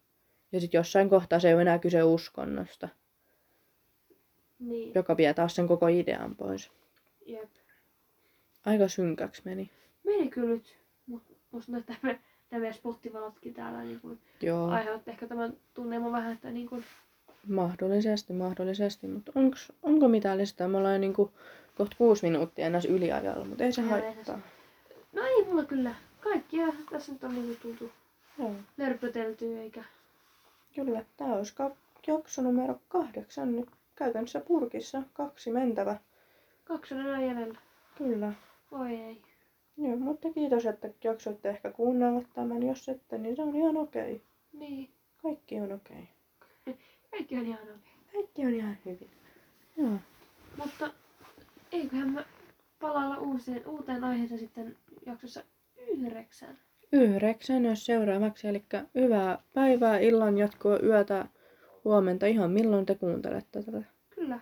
Ja 0.57 0.61
sitten 0.61 0.79
jossain 0.79 1.11
kohtaa 1.11 1.41
se 1.41 1.49
ei 1.49 1.55
ole 1.55 1.63
enää 1.63 1.79
kyse 1.79 2.03
uskonnosta, 2.03 2.89
Niin. 4.59 4.93
joka 4.95 5.17
vie 5.17 5.35
taas 5.35 5.55
sen 5.55 5.69
koko 5.69 5.89
idean 5.89 6.37
pois. 6.37 6.71
Jep. 7.27 7.51
Aika 8.67 8.89
synkäksi 8.89 9.43
meni. 9.45 9.71
Meni 10.05 10.29
kyllä 10.29 10.49
nyt. 10.49 10.77
Mut 11.07 11.23
musta 11.51 11.73
tuntuu, 11.73 11.95
että 12.11 12.19
nämä, 12.51 12.73
spottivalotkin 12.73 13.55
täällä 13.55 13.83
niin 13.83 14.01
kuin, 14.01 14.19
Joo, 14.43 14.69
aiheutti 14.69 15.11
ehkä 15.11 15.27
tämän 15.27 15.57
tunnelman 15.75 16.13
vähän, 16.13 16.33
että 16.33 16.51
niin 16.51 16.69
kuin, 16.69 16.85
mahdollisesti, 17.49 18.33
mahdollisesti, 18.33 19.09
mutta 19.09 19.33
onks, 19.35 19.73
onko 19.83 20.09
mitään 20.09 20.39
listaa? 20.39 20.69
Me 20.69 20.77
ollaan 20.79 20.95
jo 20.95 21.01
niinku 21.01 21.33
kohta 21.75 21.97
kuusi 21.99 22.27
minuuttia 22.27 22.67
enää 22.67 22.81
yliajalla, 22.89 23.45
mutta 23.45 23.65
ei 23.65 23.73
se 23.73 23.83
se 23.83 23.89
haittaa. 23.89 24.39
No 25.13 25.23
ei 25.23 25.45
mulla 25.45 25.65
kyllä. 25.65 25.95
Kaikkia 26.21 26.67
tässä 26.91 27.13
nyt 27.13 27.25
on 27.25 27.35
niin 27.35 27.59
tultu 27.63 27.93
Joo. 28.39 28.53
lörpöteltyä 28.79 29.61
eikä... 29.61 29.85
Kyllä, 30.77 31.05
tämä 31.17 31.35
olisi 31.35 31.55
jakso 32.07 32.43
numero 32.43 32.81
kahdeksan 32.89 33.57
nyt 33.57 33.69
käytännössä 33.95 34.41
purkissa, 34.41 35.03
kaksi 35.13 35.51
mentävä. 35.51 35.97
Kaksi 36.65 36.95
on 36.95 37.23
jäljellä. 37.23 37.61
Kyllä. 37.99 38.33
Voi 38.73 38.95
ei. 38.95 39.23
Joo, 39.77 39.97
mutta 39.97 40.31
kiitos, 40.33 40.67
että 40.67 40.89
jaksoitte 41.05 41.49
ehkä 41.49 41.71
kuunnella 41.71 42.23
tämän. 42.35 42.63
Jos 42.63 42.89
ette, 42.89 43.19
niin 43.19 43.37
se 43.37 43.43
on 43.43 43.57
ihan 43.57 43.77
okei. 43.77 44.23
Niin. 44.53 44.91
Kaikki 45.23 45.61
on 45.61 45.73
okei. 45.73 46.09
Kaikki 47.11 47.37
on 47.39 47.47
ihan 47.47 47.63
okei. 47.63 47.93
Kaikki 48.13 48.47
on 48.47 48.55
ihan 48.55 48.77
hyvin. 48.85 49.11
Joo. 49.77 49.99
Mutta 50.57 50.91
eiköhän 51.73 52.11
mä 52.11 52.25
palailla 52.81 53.19
uuteen, 53.19 53.67
uuteen 53.67 54.05
aiheeseen 54.05 54.41
sitten 54.41 54.77
jaksossa 55.07 55.43
yhdeksän. 55.77 56.59
Yhdeksän 56.93 57.65
jos 57.65 57.87
seuraavaksi, 57.87 58.49
eli 58.49 58.65
hyvää 58.95 59.39
päivää, 59.53 59.99
illan 59.99 60.39
jatkoa, 60.39 60.79
yötä, 60.83 61.27
huomenta, 61.85 62.27
ihan 62.27 62.51
milloin 62.51 62.87
te 62.87 62.95
kuuntelette 62.95 63.63
tätä. 63.63 63.83
Kyllä. 64.11 64.41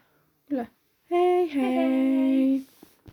Kyllä. 0.48 0.66
Hei 1.10 1.54
hei! 1.54 1.64
Hei 1.64 1.76
hei! 1.76 2.66